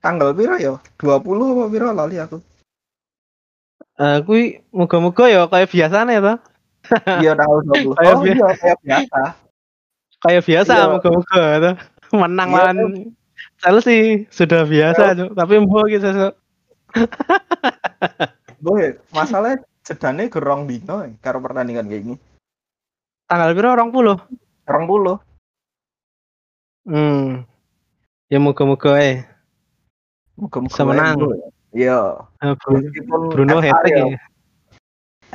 Tanggal 0.00 0.32
piro 0.36 0.56
ya? 0.56 0.76
20 1.00 1.24
apa 1.24 1.64
piro 1.72 1.88
lali 1.92 2.16
aku. 2.20 2.38
Eh 4.00 4.18
kuwi 4.24 4.60
muga-muga 4.72 5.28
ya 5.28 5.48
kayak 5.48 5.68
biasane 5.72 6.20
to. 6.20 6.34
Iya 7.20 7.32
tanggal 7.36 7.60
20. 7.64 7.92
Kayak 8.00 8.14
Oh 8.16 8.20
bi- 8.24 8.32
iya 8.32 8.48
kayak 8.56 8.78
biasa. 8.84 9.20
Kayak 10.20 10.42
biasa 10.48 10.72
Iya. 10.76 10.86
muga-muga 10.92 11.40
to. 11.60 11.70
Menang 12.10 12.48
Iya, 12.50 12.56
lawan 12.58 12.78
Chelsea 13.60 14.26
sudah 14.28 14.64
biasa, 14.64 15.14
Cuk. 15.16 15.30
Tapi 15.36 15.54
mbah 15.62 15.84
iki 15.88 15.98
sesuk. 16.00 16.32
Boy, 18.64 18.98
masalahnya 19.14 19.62
jedane 19.80 20.28
gerong 20.28 20.68
dino 20.68 21.00
ya, 21.00 21.08
karo 21.22 21.40
pertandingan 21.40 21.88
kayak 21.88 22.02
gini. 22.04 22.16
Tanggal 23.24 23.52
piro 23.54 23.72
20? 23.72 24.49
Gerong 24.70 24.86
puluh. 24.86 25.18
Hmm. 26.86 27.42
Ya 28.30 28.38
muga-muga 28.38 29.02
eh. 29.02 29.26
Muga-muga 30.38 30.70
Bisa 30.70 30.86
menang. 30.86 31.18
Ya. 31.18 31.34
Iya. 31.74 32.54
Bruno, 32.54 32.78
Meskipun 32.86 33.20
Bruno 33.34 33.58
hat-trick 33.58 33.98
ya, 33.98 34.06
ya. 34.14 34.18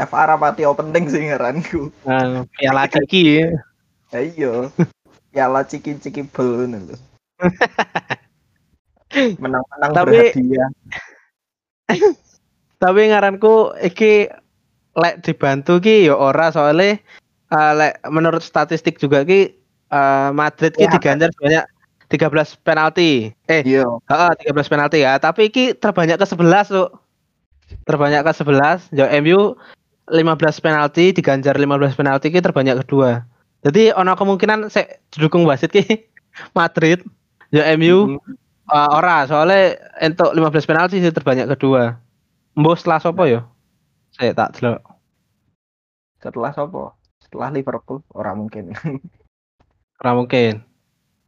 FA 0.08 0.24
rapati 0.32 0.64
penting 0.64 1.12
sih 1.12 1.28
ngaranku. 1.28 1.92
Nah, 2.08 2.48
piala 2.56 2.88
Kiki 2.88 3.44
ya. 3.44 3.52
Ya 4.16 4.20
iya. 4.24 4.54
Piala 5.36 5.68
ciki-ciki 5.68 6.32
bel 6.32 6.72
ngono 6.72 6.96
lho. 6.96 6.96
Menang-menang 9.44 9.92
Tapi- 9.92 10.32
berhadiah. 10.32 10.70
Tapi 12.80 13.02
ngaranku 13.12 13.76
iki 13.84 14.32
lek 14.96 15.28
dibantu 15.28 15.84
ki 15.84 16.08
ya 16.08 16.16
ora 16.16 16.56
soalnya 16.56 17.04
lek 17.74 17.94
menurut 18.08 18.42
statistik 18.42 18.98
juga 18.98 19.24
ki 19.24 19.56
eh, 19.90 20.30
Madrid 20.32 20.74
ki 20.74 20.86
Ya. 20.86 20.92
diganjar 20.92 21.30
sebanyak 21.34 21.66
13 22.08 22.54
penalti. 22.62 23.34
Eh, 23.48 23.62
Iya. 23.66 23.86
heeh 24.06 24.32
13 24.40 24.70
penalti 24.70 25.02
ya, 25.02 25.18
tapi 25.18 25.50
iki 25.50 25.74
terbanyak 25.74 26.18
ke 26.18 26.26
11 26.26 26.70
tuh. 26.70 26.90
Terbanyak 27.84 28.22
ke 28.22 28.32
11, 28.32 28.86
ya 28.94 29.10
MU 29.18 29.58
15 30.06 30.62
penalti 30.62 31.10
diganjar 31.12 31.58
15 31.58 31.98
penalti 31.98 32.30
ki 32.30 32.38
terbanyak 32.38 32.86
kedua. 32.86 33.26
Jadi 33.66 33.90
ono 33.92 34.14
kemungkinan 34.14 34.70
saya 34.70 35.02
didukung 35.10 35.50
wasit 35.50 35.74
ki 35.74 35.82
Madrid 36.58 37.02
ya 37.50 37.66
MU 37.74 38.18
Mhm. 38.22 38.38
Eh, 38.66 38.90
ora, 38.90 39.30
soalnya 39.30 39.78
untuk 40.02 40.34
15 40.34 40.66
penalti 40.66 40.98
sih 40.98 41.14
terbanyak 41.14 41.46
kedua. 41.54 42.02
Mbok 42.58 42.74
setelah 42.74 42.98
sopo 42.98 43.22
ya? 43.30 43.46
Saya 44.10 44.34
tak 44.34 44.58
delok. 44.58 44.82
Setelah 46.18 46.50
sopo? 46.50 46.98
Setelah 47.26 47.50
Liverpool 47.50 48.06
orang 48.14 48.46
mungkin. 48.46 48.70
Ora 50.00 50.12
mungkin. 50.14 50.62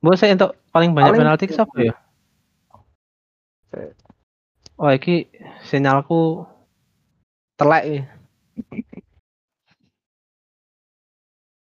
Mbok 0.05 0.13
saya 0.13 0.37
untuk 0.37 0.53
paling 0.69 0.93
banyak 0.93 1.17
Paling- 1.17 1.21
penalti 1.25 1.49
ki 1.49 1.55
sopo 1.57 1.73
ya? 1.81 1.97
Oh, 4.77 4.93
iki 4.93 5.25
sinyalku 5.65 6.45
telek 7.57 7.83
iki. 7.85 7.99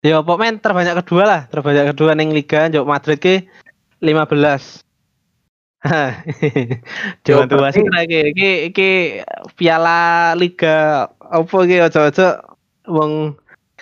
Ya, 0.06 0.22
pokoknya 0.22 0.62
terbanyak 0.62 1.02
kedua 1.02 1.22
lah, 1.26 1.40
terbanyak 1.50 1.90
kedua 1.90 2.14
ning 2.14 2.30
liga 2.30 2.70
Jok 2.70 2.86
Madrid 2.86 3.18
ki 3.18 3.34
15. 3.98 4.86
Jangan 7.26 7.46
berarti- 7.50 7.58
wasit 7.58 7.86
lah 7.90 8.06
iki, 8.06 8.70
iki 8.70 8.90
piala 9.58 10.30
liga 10.38 11.10
apa 11.18 11.56
iki 11.66 11.82
aja-aja 11.82 12.38
wong 12.86 13.34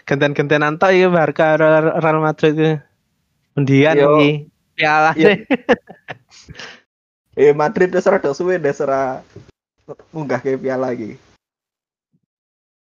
genten-gentenan 0.05 0.77
tok 0.77 0.93
iki 0.93 1.09
Barca 1.09 1.57
Real 1.59 2.19
Madrid 2.21 2.55
iki. 2.55 2.73
Undian 3.57 3.97
iki 3.97 4.49
piala 4.75 5.15
eh 7.39 7.55
Madrid 7.61 7.91
wis 7.95 8.07
rada 8.07 8.31
suwe 8.35 8.59
wis 8.59 8.83
ora 8.83 9.23
munggah 10.11 10.43
ke 10.43 10.59
piala 10.59 10.91
lagi. 10.91 11.15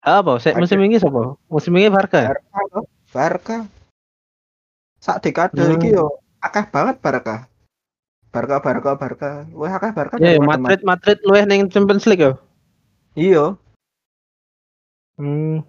Apa? 0.03 0.43
Sek 0.43 0.59
musim 0.59 0.83
ini 0.83 0.99
sapa? 0.99 1.39
Musim 1.47 1.79
ini 1.79 1.87
Barca. 1.87 2.27
Barca. 2.27 2.81
Barca. 3.15 3.57
Sak 4.99 5.23
dekade 5.23 5.63
Hmm. 5.63 5.79
iki 5.79 5.95
yo 5.95 6.19
akeh 6.43 6.67
banget 6.71 6.99
Barca. 6.99 7.47
Barca 8.35 8.59
Barca 8.59 8.91
Barca. 8.99 9.31
Wah 9.55 9.73
akeh 9.79 9.93
Barca. 9.95 10.15
Ya, 10.19 10.41
Madrid 10.43 10.83
Madrid 10.83 11.19
luwih 11.23 11.47
ning 11.47 11.71
Champions 11.71 12.09
League 12.11 12.25
yo. 12.25 12.35
Iya. 13.15 13.55
Hmm. 15.21 15.63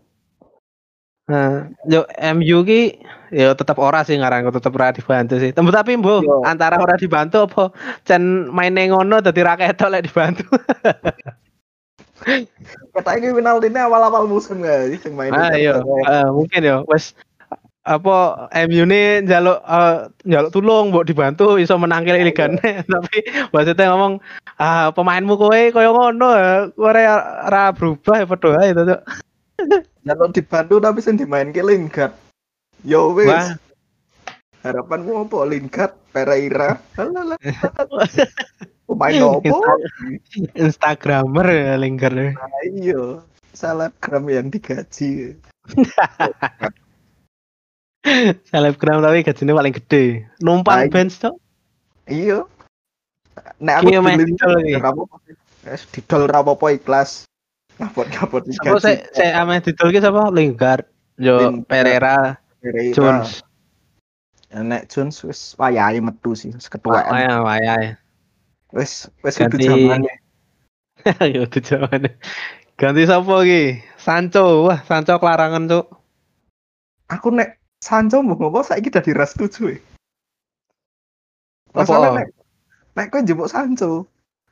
Nah, 1.23 1.71
yo 1.87 2.03
MU 2.35 2.67
ki 2.67 2.99
yo 3.31 3.55
tetep 3.55 3.79
ora 3.79 4.03
sih 4.03 4.19
ngaranku 4.19 4.51
tetep 4.51 4.75
ora 4.75 4.91
dibantu 4.91 5.39
sih. 5.39 5.55
Tapi 5.55 5.71
tapi 5.71 5.95
mbo 5.95 6.19
Yo. 6.19 6.43
antara 6.43 6.75
ora 6.75 6.99
dibantu 6.99 7.47
apa 7.47 7.71
cen 8.03 8.51
maine 8.51 8.91
ngono 8.91 9.23
dadi 9.23 9.39
ra 9.39 9.55
ketok 9.55 9.87
lek 9.87 10.11
dibantu. 10.11 10.43
Kata 12.95 13.19
ini 13.19 13.35
penalti 13.35 13.67
ini 13.67 13.79
awal-awal 13.79 14.27
musim 14.27 14.63
guys 14.63 14.99
yang 15.03 15.15
main. 15.15 15.31
Ah 15.31 15.55
iya, 15.55 15.79
Eh, 15.83 16.27
mungkin 16.31 16.59
yo 16.63 16.83
wis 16.91 17.15
apa 17.83 18.47
MU 18.67 18.83
ini 18.83 19.23
njaluk 19.23 19.59
eh, 19.63 20.07
njaluk 20.27 20.51
tulung 20.51 20.91
mbok 20.91 21.07
dibantu 21.07 21.55
iso 21.59 21.75
menangke 21.75 22.15
ligane 22.15 22.83
tapi 22.93 23.17
maksudnya 23.51 23.91
ngomong 23.91 24.23
ah 24.55 24.87
pemainmu 24.95 25.35
kowe 25.35 25.61
koyo 25.71 25.91
ngono 25.91 26.29
ya 26.31 26.51
kowe 26.71 26.91
ora 27.47 27.75
berubah 27.75 28.15
ya 28.23 28.25
padha 28.27 28.59
ae 28.59 28.71
to. 28.75 28.83
Jalur 30.03 30.35
dibantu 30.35 30.83
tapi 30.83 30.99
sing 30.99 31.15
dimain 31.15 31.55
ke 31.55 31.63
Lingard. 31.63 32.11
Yo 32.83 33.15
wis. 33.15 33.31
Wah. 33.31 33.55
Harapanmu 34.63 35.27
apa 35.27 35.43
Lingard, 35.47 35.91
Pereira? 36.11 36.79
Alah, 36.95 37.35
Pemain 38.87 39.39
opo? 39.39 39.59
Instagramer 40.55 41.47
ya 41.51 41.75
Lingard 41.79 42.15
ya. 42.15 42.31
Ayo. 42.63 43.23
Selebgram 43.55 44.27
yang 44.27 44.47
digaji. 44.51 45.35
Selebgram 48.51 48.99
tapi 48.99 49.23
gajinya 49.23 49.55
paling 49.55 49.75
gede. 49.83 50.27
Numpang 50.43 50.87
Ayo. 50.87 50.91
bench 50.91 51.15
tuh. 51.19 51.35
Iya. 52.07 52.43
Nek 53.63 53.75
aku 53.79 53.87
Iya, 53.87 53.99
beli 54.03 54.35
didol 54.35 54.59
rapopo. 54.79 55.15
Wes 55.63 57.23
ikhlas. 57.73 57.81
Ngapot-ngapot 57.81 58.41
Apa 58.61 58.77
saya 58.79 58.97
saya 59.11 59.31
ame 59.41 59.57
didol 59.59 59.89
ki 59.89 59.99
sapa? 59.99 60.29
Lingard, 60.29 60.85
yo. 61.17 61.61
Pereira, 61.65 62.37
Pereira. 62.61 62.93
Jones. 62.93 63.41
Ya, 64.53 64.61
Nek 64.61 64.85
Jones 64.85 65.17
wis 65.25 65.57
wayahe 65.57 65.97
metu 65.97 66.37
sih, 66.37 66.53
wis 66.53 66.69
ketuaan. 66.69 67.09
Wah, 67.09 67.41
wah, 67.41 67.97
Wis 68.73 69.09
wis 69.25 69.37
kudu 69.37 69.57
zamane. 69.57 70.13
Yo 71.35 71.43
itu 71.49 71.59
jaman. 71.59 72.15
Ganti 72.77 73.03
sapa 73.05 73.35
ki? 73.43 73.81
Sancho. 73.97 74.69
Wah, 74.69 74.79
Sancho 74.85 75.17
kelarangan, 75.19 75.67
Cuk. 75.67 75.85
Aku 77.09 77.33
nek 77.33 77.59
Sancho 77.81 78.23
mbok 78.23 78.39
ngopo 78.39 78.63
saiki 78.63 78.87
dadi 78.93 79.11
ras 79.11 79.35
tujuh. 79.35 79.75
e. 79.75 79.77
Masalah 81.73 82.21
nek 82.21 82.29
nek 82.95 83.07
kowe 83.09 83.19
njupuk 83.21 83.49
Sancho. 83.49 84.05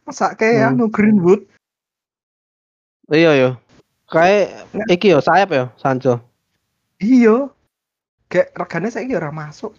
Masake 0.06 0.58
Hmm. 0.60 0.76
anu 0.76 0.90
Greenwood. 0.90 1.46
Iya 3.12 3.32
yo. 3.36 3.50
Kayak 4.08 4.72
Nek- 4.76 4.90
iki 4.90 5.12
yo 5.12 5.20
sayap 5.20 5.52
yo 5.52 5.68
Sancho. 5.76 6.20
Iya. 6.98 7.52
Kayak 8.32 8.56
regane 8.56 8.88
saiki 8.88 9.14
ora 9.16 9.32
masuk. 9.32 9.76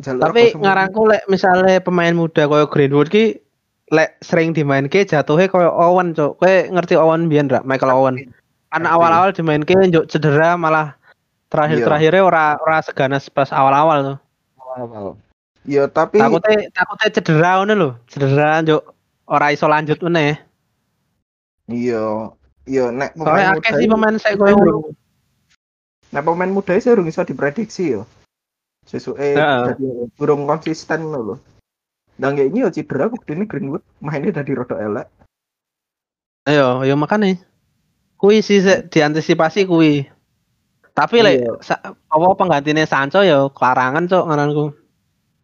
Jalur 0.00 0.30
Tapi 0.30 0.54
0,5. 0.54 0.62
ngaranku 0.62 1.00
lek 1.10 1.22
misalnya 1.28 1.82
pemain 1.82 2.14
muda 2.14 2.46
koyo 2.46 2.70
Greenwood 2.70 3.10
ki 3.10 3.36
lek 3.90 4.16
sering 4.22 4.54
dimainke 4.54 5.02
jatuhnya 5.02 5.50
koyo 5.50 5.68
Owen, 5.74 6.14
Cuk. 6.14 6.38
Kowe 6.38 6.54
ngerti 6.70 6.94
Owen 6.96 7.26
biyen 7.28 7.50
ra? 7.50 7.60
Michael 7.66 7.92
Owen. 7.92 8.16
Kan 8.68 8.84
awal-awal 8.84 9.32
dimainke 9.32 9.72
njuk 9.74 10.06
cedera 10.06 10.54
malah 10.54 10.92
terakhir-terakhirnya 11.48 12.20
ora 12.20 12.44
ora 12.60 12.78
seganas 12.84 13.26
pas 13.28 13.48
awal-awal 13.50 14.14
tuh. 14.14 14.18
Awal-awal. 14.60 15.16
Ya 15.66 15.84
tapi 15.88 16.20
Takutnya 16.20 16.68
takutnya 16.72 17.08
cedera 17.12 17.50
ngono 17.60 17.72
lho. 17.74 17.90
Cedera 18.06 18.60
njuk 18.62 18.80
ora 19.26 19.52
iso 19.52 19.68
lanjut 19.68 20.00
meneh. 20.00 20.36
iya 21.68 22.32
iya 22.68 22.92
nek 22.92 23.16
Soalnya 23.16 23.56
muda 23.56 23.60
akeh 23.64 23.72
sih 23.80 23.88
pemain 23.88 24.16
saya 24.20 24.34
koyo 24.36 24.54
ngono. 24.54 24.92
Nah 26.12 26.20
pemain 26.20 26.52
muda 26.52 26.76
sih 26.76 26.92
urung 26.92 27.08
iso 27.08 27.24
diprediksi 27.24 27.96
yo. 27.96 28.04
Sesuke 28.84 29.36
Heeh. 29.36 29.64
jadi 29.74 29.86
burung 30.16 30.44
konsisten 30.44 31.08
lho. 31.08 31.40
Dan 32.18 32.34
kayak 32.36 32.50
ini 32.52 32.64
yo 32.64 32.68
cedera 32.68 33.08
ini 33.30 33.44
Greenwood 33.46 33.84
mainnya 34.04 34.42
dari 34.42 34.52
rodo 34.52 34.74
elek. 34.76 35.06
Ayo, 36.48 36.82
yo 36.82 36.96
makane. 36.96 37.38
Kui 38.18 38.40
sih 38.42 38.58
se- 38.58 38.82
diantisipasi 38.88 39.68
kui. 39.68 40.02
Tapi 40.96 41.16
lek 41.22 41.46
Iya. 41.46 41.76
apa 42.10 42.26
penggantinya 42.34 42.82
Sancho 42.88 43.22
yo 43.22 43.54
kelarangan 43.54 44.10
cok 44.10 44.24
ngaranku. 44.26 44.64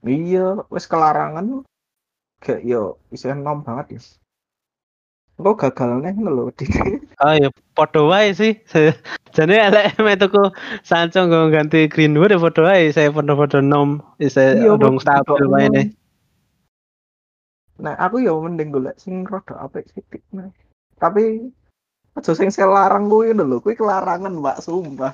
Iya, 0.02 0.66
wes 0.66 0.90
kelarangan. 0.90 1.62
Kayak 2.42 2.60
yo 2.66 2.82
isih 3.14 3.38
nom 3.38 3.62
banget 3.62 3.96
ya. 3.96 4.00
Kok 5.34 5.58
gagal 5.58 6.02
nih 6.02 6.14
lho. 6.22 6.50
Di- 6.54 7.02
Oh 7.22 7.34
ya 7.42 7.50
podo 7.74 8.10
wae 8.10 8.30
sih. 8.34 8.58
Jadi 9.36 9.54
lek 9.58 9.98
metuku 10.06 10.54
Sancho 10.86 11.26
nggo 11.26 11.50
ganti 11.50 11.90
Greenwood 11.90 12.30
ya 12.30 12.38
podo 12.38 12.62
wae 12.66 12.94
saya 12.94 13.10
podo-podo 13.10 13.58
nom 13.58 13.98
bisa 14.18 14.54
Iya, 14.54 14.78
dong 14.78 15.02
stabil 15.02 15.46
wae 15.50 15.66
nih. 15.70 15.86
Nah, 17.82 17.98
aku 17.98 18.22
yo 18.22 18.38
mending 18.38 18.70
golek 18.70 18.94
sing 19.02 19.26
rada 19.26 19.58
apik 19.58 19.90
sithik. 19.90 20.22
Nah. 20.30 20.46
Tapi 21.02 21.50
aja 22.14 22.30
sing 22.30 22.54
selarang 22.54 23.10
kuwi 23.10 23.34
lho, 23.34 23.58
kuwi 23.58 23.74
kelarangan, 23.74 24.38
Mbak, 24.38 24.62
sumpah. 24.62 25.10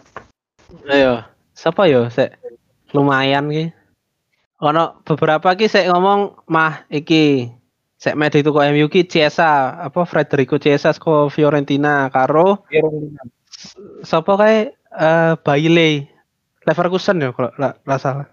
Ayo, 0.84 1.24
siapa 1.56 1.88
yo 1.88 2.12
sek 2.12 2.36
lumayan 2.92 3.48
ki. 3.48 3.72
Ono 4.60 5.00
beberapa 5.08 5.56
ki 5.56 5.72
sek 5.72 5.88
ngomong 5.88 6.44
mah 6.52 6.84
iki 6.92 7.48
sek 8.00 8.16
med 8.16 8.32
itu 8.32 8.48
kok 8.48 8.64
MU 8.72 8.88
ki 8.88 9.04
Chiesa 9.04 9.76
apa 9.76 10.08
Federico 10.08 10.56
Chiesa 10.56 10.96
saka 10.96 11.28
Fiorentina 11.28 12.08
karo 12.08 12.64
sapa 14.00 14.32
kae 14.40 14.72
eh 14.72 15.32
Bailey 15.44 16.08
Leverkusen 16.64 17.20
ya 17.20 17.36
kalau 17.36 17.52
nggak 17.60 18.00
salah. 18.00 18.28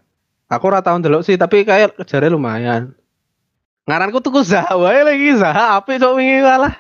Aku 0.48 0.72
ora 0.72 0.80
tau 0.80 0.96
ndelok 0.96 1.28
sih 1.28 1.36
tapi 1.36 1.68
kayak 1.68 2.00
jare 2.08 2.32
lumayan. 2.32 2.96
Ngaranku 3.88 4.24
tuku 4.24 4.48
Zaha 4.48 4.80
wae 4.80 5.04
lagi 5.04 5.36
Zaha 5.36 5.76
apik 5.80 6.00
cok 6.00 6.16
wingi 6.16 6.40
kalah. 6.40 6.76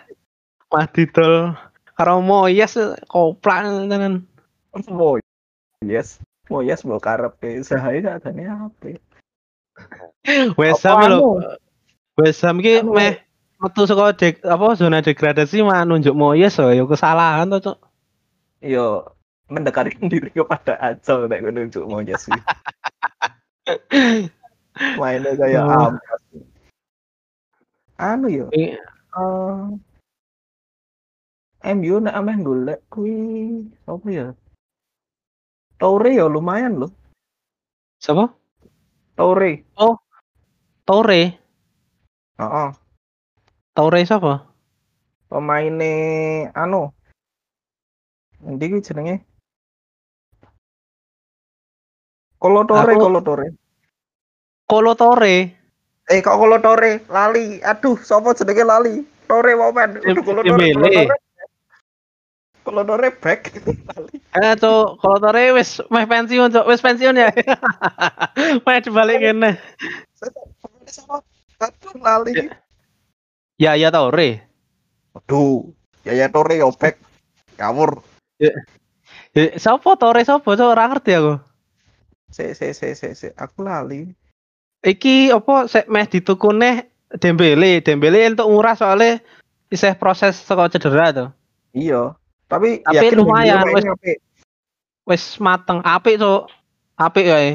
Mah 0.71 0.87
didol 0.91 1.55
karo 1.99 2.23
Moyes 2.23 2.79
koprak 3.11 3.67
tenan. 3.91 4.23
Oh, 4.75 5.19
yes. 5.83 6.19
Oh, 6.47 6.63
yes, 6.63 6.87
mau 6.87 6.95
karep 6.95 7.35
sahaya 7.59 7.99
sakjane 8.23 8.47
apik. 8.47 9.03
West 10.55 10.87
Apa 10.87 11.11
Ham 11.11 11.11
lho. 11.11 11.31
Ki 12.17 12.81
Anu. 12.81 12.97
meh 12.97 13.21
metu 13.61 13.85
saka 13.85 14.13
dek, 14.17 14.41
apa 14.41 14.73
zona 14.73 15.05
degradasi 15.05 15.61
mah 15.61 15.85
nunjuk 15.85 16.17
Moyes 16.17 16.57
so, 16.57 16.69
ya 16.73 16.81
kesalahan 16.85 17.49
to, 17.53 17.61
Cuk. 17.61 17.77
Yo 18.61 19.05
mendekatkan 19.53 20.09
diri 20.13 20.33
kepada 20.33 20.81
Acel 20.81 21.29
nek 21.29 21.45
nunjuk 21.45 21.85
mau 21.85 22.01
yes. 22.01 22.25
sih. 22.25 22.33
Mainnya 24.99 25.33
kayak 25.33 25.61
Oh. 25.65 25.93
ampas. 25.93 26.21
Anu 27.97 28.27
yo. 28.29 28.45
I- 28.53 28.77
eh 31.57 31.73
MU 31.73 31.97
nek 31.97 32.13
ameh 32.17 32.37
golek 32.45 32.79
kuwi 32.93 33.13
apa 33.89 34.07
ya? 34.09 34.27
Toure 35.81 36.11
ya 36.13 36.25
lumayan 36.29 36.77
loh. 36.81 36.91
Siapa? 37.97 38.29
Toure. 39.17 39.65
Torre. 40.85 41.46
Heeh. 42.37 42.69
Torre 43.73 44.01
siapa? 44.05 44.45
Pemaine 45.29 45.93
anu. 46.53 46.89
Endi 48.45 48.69
ki 48.69 48.85
jenenge? 48.85 49.15
Kolo 52.37 52.61
Tore, 52.69 52.93
Aku- 52.93 53.01
Kolo 53.01 53.19
Tore. 53.25 53.47
Kolo 54.69 54.93
Torre. 54.93 55.35
Eh 56.07 56.21
kok 56.21 56.37
Kolo 56.37 56.61
Tore? 56.61 57.01
Lali. 57.09 57.57
Aduh, 57.65 57.97
sapa 57.99 58.37
jenenge 58.37 58.63
lali? 58.63 58.93
Tore 59.25 59.57
momen. 59.57 59.97
Aduh, 60.05 60.21
Kolo 60.21 60.41
Tore. 60.45 60.53
Kolo 60.53 60.61
Dembele. 60.61 61.09
Tore. 61.09 61.17
Kolo 62.61 62.81
Tore 62.85 63.09
back. 63.17 63.41
Lali. 63.89 64.13
Eh, 64.37 64.53
Cuk, 64.61 65.01
Kolo 65.01 65.17
Torre 65.17 65.43
wis 65.57 65.81
meh 65.89 66.05
pensiun, 66.05 66.53
Cuk. 66.53 66.65
Wis 66.69 66.81
pensiun 66.85 67.17
ya. 67.17 67.33
meh 68.69 68.77
dibalik 68.85 69.17
kene. 69.25 69.57
Sapa? 70.85 71.25
Aduh, 71.57 71.95
lali. 72.01 72.49
Ya, 73.57 73.73
ya 73.73 73.89
Torre. 73.89 74.45
Aduh, 75.17 75.73
Yaya 76.05 76.29
Tore 76.29 76.61
yo 76.61 76.69
back. 76.71 77.01
Ngawur. 77.57 77.99
Eh, 78.37 79.57
Siapa 79.57 79.97
Torre 79.97 80.21
siapa, 80.21 80.45
Cuk? 80.45 80.69
Ora 80.71 80.87
ngerti 80.87 81.11
aku. 81.17 81.35
Se 82.29 82.53
se 82.53 82.71
se 82.77 82.93
se 82.93 83.15
se 83.17 83.27
aku 83.35 83.65
lali. 83.65 84.07
Iki 84.85 85.33
apa 85.33 85.65
sek 85.65 85.89
meh 85.89 86.05
ditukune 86.05 86.93
Dembele, 87.17 87.81
Dembele 87.81 88.29
untuk 88.29 88.51
nguras 88.51 88.77
soalnya 88.83 89.23
isih 89.73 89.95
proses 89.97 90.37
saka 90.37 90.69
cedera 90.69 91.09
tuh. 91.15 91.29
Iya. 91.73 92.13
Tapi, 92.47 92.83
Tapi 92.83 93.15
lumayan, 93.15 93.63
apik. 93.63 94.21
wis 95.07 95.39
mateng 95.39 95.79
apik 95.87 96.19
cuk 96.19 96.51
apik 96.99 97.27
wae 97.31 97.51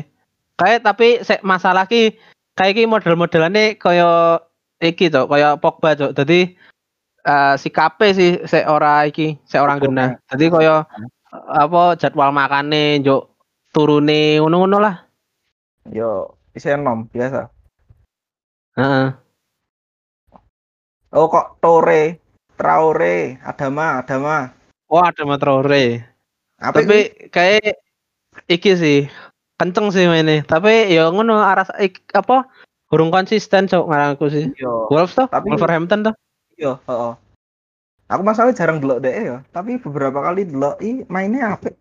kayak 0.57 0.81
tapi 0.85 1.21
sek 1.21 1.45
masalah 1.45 1.85
ki 1.85 2.17
kayak 2.59 2.75
ki 2.77 2.85
model-modelane 2.89 3.81
kaya 3.81 4.41
iki 4.83 5.09
cuk 5.09 5.29
kaya 5.31 5.57
Pogba 5.57 5.97
cuk 5.97 6.13
dadi 6.17 6.53
eh 7.23 7.55
sikape 7.55 8.13
sih 8.13 8.43
sek 8.45 8.67
ora 8.67 9.07
iki 9.07 9.39
sek 9.47 9.63
ora 9.63 9.79
genah 9.79 10.19
dadi 10.27 10.47
kaya 10.51 10.85
eh, 11.33 11.63
apa 11.63 11.97
jadwal 11.97 12.35
makane 12.35 13.01
njuk 13.01 13.33
turune 13.73 14.37
ngono-ngono 14.37 14.79
lah. 14.85 14.97
Yo, 15.89 16.37
bisa 16.53 16.77
nom 16.77 17.09
biasa. 17.09 17.49
heeh. 18.77 19.09
Oh 21.13 21.29
kok 21.29 21.61
Tore, 21.61 22.21
Traore, 22.57 23.41
Adama, 23.41 24.01
Adama. 24.05 24.63
oh 24.93 25.01
ada 25.01 25.25
Matraore 25.25 26.05
Apik 26.61 26.85
tapi 26.85 26.99
kayak 27.33 27.81
iki 28.47 28.77
sih 28.77 29.01
kenceng 29.61 29.89
sih 29.91 30.07
mainnya. 30.07 30.45
Tapi 30.45 30.93
ya 30.93 31.09
ngono 31.11 31.41
arah 31.41 31.67
ik, 31.79 32.01
apa 32.13 32.47
kurang 32.89 33.09
konsisten 33.09 33.69
cuk 33.69 33.89
ngaranku 33.89 34.29
sih. 34.29 34.53
Yo, 34.61 34.87
Wolves 34.93 35.17
tuh 35.17 35.27
Tapi- 35.29 35.49
Wolverhampton 35.53 36.09
tuh 36.09 36.15
yo, 36.61 36.77
heeh. 36.87 37.13
Aku 38.13 38.21
masalahnya 38.21 38.61
jarang 38.61 38.77
delok 38.77 39.01
deh 39.01 39.15
ya, 39.15 39.41
tapi 39.57 39.81
beberapa 39.81 40.21
kali 40.21 40.45
delok 40.45 40.77
i 40.85 41.01
mainnya 41.09 41.57
apik. 41.57 41.73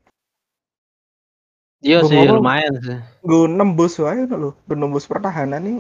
iya 1.82 1.98
sih 2.06 2.14
lumayan 2.30 2.78
sih. 2.80 2.98
Gue 3.26 3.50
nembus 3.50 3.98
wae 3.98 4.30
gue 4.30 4.54
nembus 4.78 5.10
pertahanan 5.10 5.66
nih. 5.66 5.80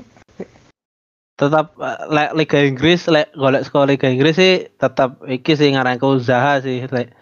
tetap 1.37 1.73
eh, 1.77 1.99
lek 2.09 2.37
Liga 2.37 2.59
Inggris 2.61 3.05
lek 3.09 3.29
golek 3.33 3.65
sekolah 3.65 3.89
Liga 3.89 4.09
Inggris 4.09 4.37
sih 4.37 4.65
tetap 4.77 5.21
iki 5.25 5.53
sih 5.53 5.73
ngaranku 5.73 6.17
Zaha 6.21 6.61
sih 6.61 6.85
lek 6.89 7.13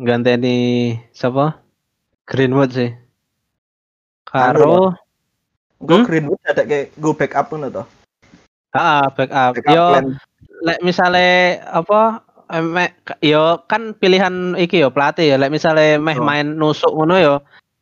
ganteni 0.00 0.96
siapa? 1.12 1.60
Greenwood 2.28 2.72
sih 2.72 2.92
karo 4.30 4.94
Gue 5.80 5.96
Hmm? 5.96 6.04
Greenwood 6.04 6.36
ada 6.44 6.60
kayak 6.60 6.92
gue 6.92 7.12
backup 7.16 7.48
ngono 7.50 7.72
toh. 7.72 7.86
ah 8.76 9.08
backup 9.16 9.56
Backup 9.56 9.72
yo 9.72 9.84
lek 10.60 10.78
misale 10.84 11.56
apa 11.64 12.20
eh, 12.52 12.60
me, 12.60 12.92
yo 13.24 13.64
kan 13.64 13.96
pilihan 13.96 14.54
iki 14.60 14.76
yo 14.84 14.92
pelatih 14.92 15.24
ya 15.32 15.36
lek 15.40 15.48
misale 15.48 15.96
meh 15.96 16.20
Oh. 16.20 16.24
main 16.24 16.52
nusuk 16.54 16.92
ngono 16.92 17.16
yo 17.16 17.34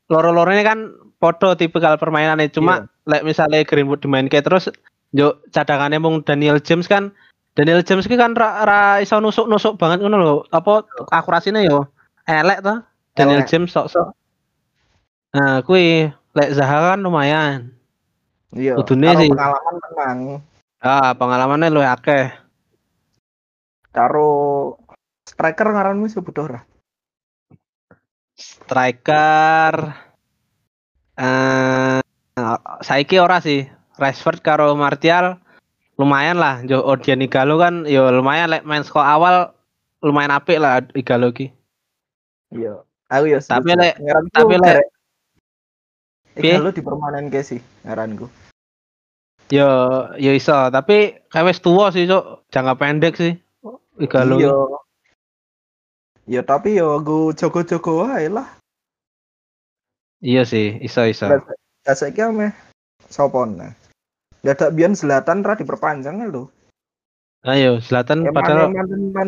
loro-loro 0.06 0.46
ini 0.54 0.62
kan 0.62 0.94
podo 1.18 1.58
tipikal 1.58 1.98
permainannya 1.98 2.46
cuma 2.54 2.86
lek 3.10 3.26
misale 3.26 3.66
Greenwood 3.66 3.98
dimainke 3.98 4.38
terus 4.38 4.70
yo 5.10 5.42
cadangannya 5.50 5.98
mung 5.98 6.22
Daniel 6.22 6.62
James 6.62 6.86
kan 6.86 7.10
Daniel 7.58 7.82
James 7.82 8.06
ki 8.06 8.14
kan 8.14 8.38
ra, 8.38 8.62
ra 8.62 8.80
iso 9.02 9.18
nusuk-nusuk 9.18 9.74
banget 9.74 10.06
ngono 10.06 10.16
lho 10.22 10.34
apa 10.54 10.86
akurasinya 11.10 11.58
yo 11.66 11.82
elek 12.30 12.62
toh 12.62 12.78
Daniel 13.18 13.42
Elek. 13.42 13.50
James 13.50 13.74
sok-sok 13.74 14.14
nah 15.34 15.60
kui 15.66 16.06
lek 16.32 16.50
Zaha 16.52 16.92
kan 16.92 17.00
lumayan 17.00 17.72
Iya. 18.48 18.76
Kudune 18.76 19.12
sih. 19.14 19.28
pengalaman 19.28 19.74
tenang. 19.78 20.18
ah 20.80 21.12
pengalamannya 21.12 21.68
lu 21.68 21.80
akeh 21.80 22.32
Karo 23.88 24.28
striker 25.22 25.68
ngaranmu 25.68 26.06
sebut 26.06 26.36
ora? 26.38 26.60
striker 28.34 29.74
eh 31.14 31.98
saiki 32.80 33.18
ora 33.18 33.38
sih 33.38 33.66
Rashford 33.98 34.38
karo 34.40 34.70
Martial 34.72 35.42
lumayan 35.98 36.38
lah 36.38 36.62
jo 36.62 36.78
Odion 36.80 37.18
Igalo 37.18 37.58
kan 37.58 37.82
yo 37.84 38.08
lumayan 38.08 38.48
lek 38.48 38.62
main 38.62 38.80
sekolah 38.80 39.08
awal 39.10 39.34
lumayan 40.00 40.30
apik 40.30 40.56
lah 40.56 40.80
Igalo 40.92 41.28
ki 41.30 41.50
Iya. 42.48 42.80
Aku 43.08 43.24
ya 43.26 43.40
Tapi 43.40 43.72
lek- 43.74 43.98
tapi 44.30 44.56
lek- 44.56 44.88
Piye? 46.38 46.54
Igalo 46.54 46.70
dipermanenke 46.70 47.42
sih 47.42 47.58
ngaranku. 47.82 48.30
Yo 49.50 49.68
yo 50.20 50.30
iso, 50.36 50.54
tapi 50.70 51.18
kayak 51.32 51.46
wis 51.50 51.64
tua 51.64 51.90
sih, 51.90 52.06
Cuk. 52.06 52.46
Jangka 52.54 52.74
pendek 52.78 53.18
sih. 53.18 53.34
Igalo. 53.98 54.36
Iya. 54.38 54.52
Ya 56.28 56.42
tapi 56.44 56.76
yo 56.76 57.00
gue 57.00 57.34
jogo-jogo 57.34 58.04
wae 58.06 58.28
lah. 58.28 58.46
Iya 60.22 60.44
sih, 60.44 60.76
iso 60.84 61.02
iso. 61.08 61.26
Lah 61.26 61.94
saiki 61.96 62.20
ame 62.20 62.52
nah. 63.56 63.72
Gak 64.44 64.54
ada 64.60 64.66
biyen 64.70 64.94
Zlatan 64.94 65.42
ra 65.42 65.58
diperpanjang 65.58 66.22
lho. 66.30 66.52
Ayo, 67.46 67.78
Selatan 67.78 68.26
padahal 68.34 68.74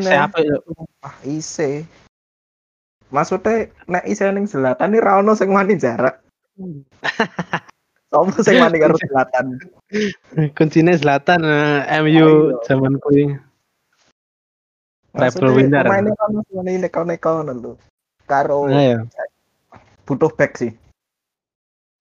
siapa 0.03 0.43
yo. 0.43 0.59
ah 1.07 1.15
ise. 1.25 1.87
Maksudnya 3.11 3.71
nek 3.87 4.07
ise 4.07 4.29
ning 4.31 4.47
Zlatan 4.51 4.95
iki 4.95 5.03
ra 5.03 5.19
ono 5.23 5.33
sing 5.35 5.51
wani 5.51 5.79
jarak. 5.79 6.21
Sopo 8.11 8.43
sing 8.43 8.59
wani 8.59 8.83
karo 8.83 8.99
Zlatan? 8.99 9.47
Kuncinya 10.59 10.99
Selatan 10.99 11.47
eh, 11.47 12.03
MU 12.03 12.59
zaman 12.67 12.99
kuwi. 12.99 13.39
Treble 15.15 15.51
winner. 15.55 15.87
Pemainnya 15.87 16.15
kan 16.19 16.31
wani 16.51 16.73
neko-neko 16.83 17.31
ngono 17.39 17.53
lho. 17.55 17.73
Karo 18.27 18.67
Ayo. 18.67 19.07
butuh 20.07 20.31
back 20.35 20.59
sih. 20.59 20.75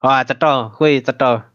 Wah, 0.02 0.26
cetho, 0.26 0.74
kuwi 0.78 1.06
cetho. 1.06 1.46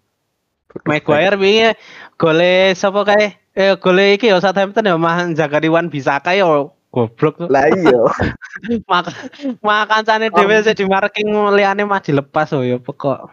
Maguire 0.87 1.39
wingi 1.39 1.75
gole 2.19 2.75
sapa 2.79 3.03
kae? 3.07 3.39
Eh 3.55 3.75
gole 3.79 4.19
iki 4.19 4.31
ya 4.31 4.43
Southampton 4.43 4.87
ya 4.87 4.99
mah 4.99 5.31
Zakariwan 5.35 5.87
bisa 5.91 6.19
kae 6.19 6.43
yo 6.43 6.74
goblok 6.95 7.35
tuh. 7.43 7.51
Lah 7.51 7.67
iya. 7.67 8.01
Mak 8.91 9.11
mak 9.59 9.91
kancane 9.91 10.31
dhewe 10.31 10.63
sik 10.63 10.79
di 10.79 10.87
marking 10.87 11.27
liyane 11.51 11.83
mah 11.83 11.99
dilepas 11.99 12.55
oh 12.55 12.63
ya 12.63 12.79
pokok. 12.79 13.27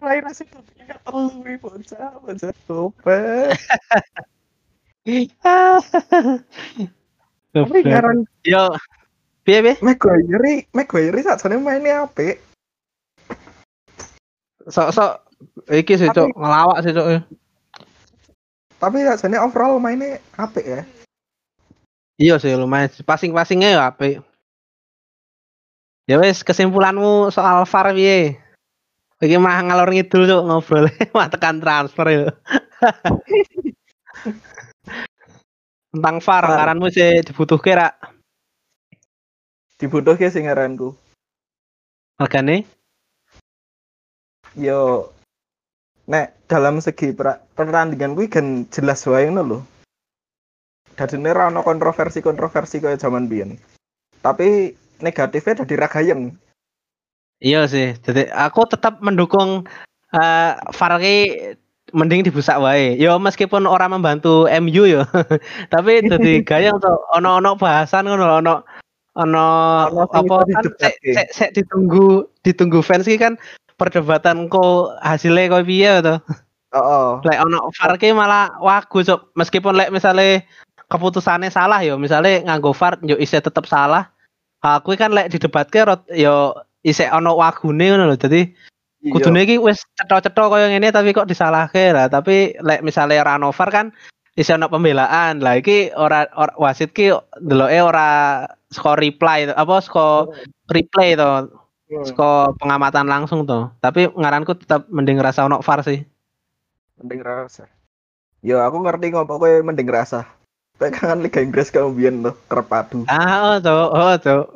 Rai 0.00 0.24
rasa 0.24 0.48
ingat 0.80 1.04
telu 1.04 1.28
iki 1.44 1.60
bocah, 1.60 2.16
bocah 2.24 2.52
topet. 2.64 3.52
Tapi 7.52 7.78
ngaran 7.84 8.24
Yo 8.48 8.72
piye 9.44 9.60
piye? 9.60 9.74
Maguire, 9.84 10.64
Maguire 10.72 11.20
sakjane 11.20 11.60
mainnya 11.60 12.08
apik. 12.08 12.40
Sok-sok 14.64 15.28
iki 15.68 16.00
sih 16.00 16.08
cuk 16.08 16.32
ngelawak 16.32 16.80
sih 16.80 16.96
cuk. 16.96 17.28
Tapi 18.80 19.04
sakjane 19.04 19.36
overall 19.36 19.76
mainnya 19.76 20.16
apik 20.40 20.64
ya. 20.64 20.80
Iya 22.20 22.36
sih 22.42 22.52
lumayan 22.54 22.92
passing-passingnya 23.08 23.68
ya 23.76 23.80
apik. 23.88 24.20
Ya 26.10 26.18
wis 26.18 26.42
kesimpulanmu 26.42 27.30
soal 27.32 27.62
VAR 27.64 27.94
piye? 27.94 28.36
Iki 29.22 29.38
mah 29.38 29.62
ngalor 29.62 29.88
ngidul 29.94 30.26
cuk 30.26 30.42
ngobrol 30.50 30.86
mah 31.16 31.30
tekan 31.30 31.62
transfer 31.62 32.06
ya. 32.10 32.24
Tentang 35.94 36.16
VAR 36.24 36.44
ngaranmu 36.48 36.88
sih 36.90 37.22
dibutuhke 37.22 37.72
ra 37.76 37.88
Dibutuhke 39.78 40.26
sing 40.30 40.46
ngaranku. 40.46 40.94
regane? 42.22 42.62
Yo 44.54 45.10
nek 46.06 46.46
dalam 46.46 46.78
segi 46.78 47.10
pra- 47.14 47.42
pertandingan 47.56 48.14
kuwi 48.14 48.28
kan 48.30 48.46
jelas 48.70 49.02
wae 49.10 49.26
ngono 49.26 49.42
lho. 49.42 49.58
Dadine 50.92 51.32
ra 51.32 51.48
ono 51.48 51.64
kontroversi-kontroversi 51.64 52.84
kaya 52.84 53.00
zaman 53.00 53.26
biyen. 53.26 53.56
Tapi 54.20 54.76
negatifnya 55.00 55.64
dadi 55.64 55.74
ra 55.74 55.88
gayeng. 55.88 56.36
Iya 57.42 57.66
sih. 57.66 57.98
Jadi 58.06 58.30
aku 58.30 58.68
tetap 58.70 59.02
mendukung 59.02 59.66
eh 60.14 60.52
VAR 60.54 60.94
ki 61.02 61.18
mending 61.90 62.22
dibusak 62.22 62.60
wae. 62.62 62.94
Yo 63.00 63.18
meskipun 63.18 63.66
orang 63.66 63.98
membantu 63.98 64.46
MU 64.62 64.86
yo. 64.86 65.02
Tapi 65.74 66.06
dadi 66.06 66.40
gayeng 66.48 66.78
tuh 66.78 66.96
ono-ono 67.18 67.58
bahasan 67.58 68.06
ngono 68.06 68.38
ono 68.38 68.54
ono 69.18 69.46
apa 69.92 70.22
kan 70.24 70.46
didebatke. 70.48 70.80
sek, 70.80 70.94
sek, 71.12 71.28
sek 71.34 71.50
ditunggu 71.52 72.24
ditunggu 72.46 72.80
fans 72.80 73.04
ki 73.04 73.20
kan 73.20 73.36
perdebatan 73.76 74.46
kok 74.46 74.96
hasilnya 75.02 75.50
kok 75.50 75.66
piye 75.66 75.98
to. 75.98 76.16
Heeh. 76.72 77.08
Lek 77.26 77.38
ono 77.42 77.68
VAR 77.74 77.92
ki 77.98 78.14
malah 78.14 78.54
wagu 78.62 79.02
cuk. 79.02 79.34
Meskipun 79.34 79.74
lek 79.74 79.90
misale 79.90 80.46
keputusannya 80.92 81.48
salah 81.48 81.80
yo, 81.80 81.96
misale 81.96 82.44
nganggo 82.44 82.76
VAR 82.76 83.00
yo 83.00 83.16
isih 83.16 83.40
tetep 83.40 83.64
salah. 83.64 84.12
Aku 84.60 84.92
kan 85.00 85.10
lek 85.16 85.32
didebatke 85.32 85.80
rot 85.82 86.04
yo 86.12 86.52
isih 86.84 87.08
ono 87.08 87.40
wagune 87.40 87.88
ngono 87.88 88.12
lho. 88.12 88.16
Dadi 88.20 88.42
Iya. 89.02 89.18
kudune 89.18 89.42
iki 89.42 89.58
wis 89.58 89.82
cetha-cetha 89.98 90.46
kaya 90.46 90.70
ngene 90.70 90.94
tapi 90.94 91.10
kok 91.10 91.26
disalahke 91.26 91.90
lah. 91.90 92.06
Tapi 92.06 92.54
lek 92.62 92.86
ono 92.86 93.50
VAR 93.50 93.70
kan 93.74 93.86
isih 94.38 94.54
ono 94.54 94.70
pembelaan. 94.70 95.42
Lah 95.42 95.58
iki 95.58 95.90
ora, 95.90 96.30
ora 96.38 96.54
wasit 96.54 96.94
ki 96.94 97.10
deloke 97.42 97.78
ora 97.82 98.46
saka 98.70 98.94
reply 98.94 99.50
apa 99.50 99.74
saka 99.82 100.30
replay 100.70 101.18
to, 101.18 101.50
Hmm. 101.92 102.06
saka 102.08 102.54
pengamatan 102.62 103.10
langsung 103.10 103.42
to. 103.44 103.68
Tapi 103.82 104.06
ngaranku 104.14 104.54
tetap 104.54 104.86
mending 104.86 105.18
rasa 105.18 105.50
ono 105.50 105.58
VAR 105.60 105.82
sih. 105.82 106.06
mending 107.02 107.26
rasa. 107.26 107.66
Yo 108.46 108.62
aku 108.62 108.78
ngerti 108.86 109.10
ngopo 109.10 109.42
kowe 109.42 109.50
mending 109.66 109.90
rasa. 109.90 110.22
Kan 110.90 111.22
Liga 111.22 111.38
Inggris 111.38 111.70
kamu 111.70 111.94
biyen 111.94 112.16
loh 112.24 112.34
kerep 112.50 112.66
padu. 112.66 113.06
Ah, 113.06 113.54
oh, 113.54 113.56
Cuk. 113.60 113.88
Oh, 113.92 114.14
Cuk. 114.18 114.46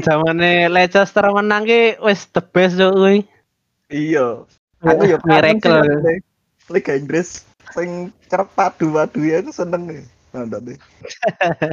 Zamane 0.00 0.70
Leicester 0.70 1.26
menang 1.34 1.66
ki 1.66 1.98
wis 1.98 2.30
the 2.30 2.38
best 2.44 2.78
Cuk 2.78 2.94
kuwi. 2.94 3.26
Iya. 3.90 4.46
Aku 4.84 5.02
yo 5.08 5.16
kangen 5.24 5.58
Miracle. 5.58 5.80
nek 6.04 6.18
Liga 6.68 6.92
Inggris 6.94 7.42
sing 7.72 8.12
kerep 8.28 8.48
padu-padu 8.52 9.24
ya 9.24 9.40
aku 9.40 9.50
seneng 9.50 9.88
nih. 9.88 10.04
Nonton 10.30 10.74
deh. 10.74 10.78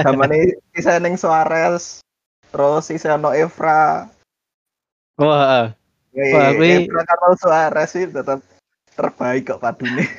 Zamane 0.00 0.56
isa 0.72 0.96
ning 0.98 1.14
Suarez, 1.14 2.00
terus 2.48 2.88
isa 2.90 3.14
ono 3.14 3.30
Evra. 3.30 4.08
Wah. 5.20 5.74
Eh, 6.12 6.32
Wah, 6.32 6.50
kuwi- 6.56 6.86
Evra 6.88 7.02
karo 7.04 7.36
Suarez 7.36 7.88
sih 7.92 8.04
tetap 8.08 8.40
terbaik 8.92 9.48
kok 9.48 9.60
padune. 9.60 10.04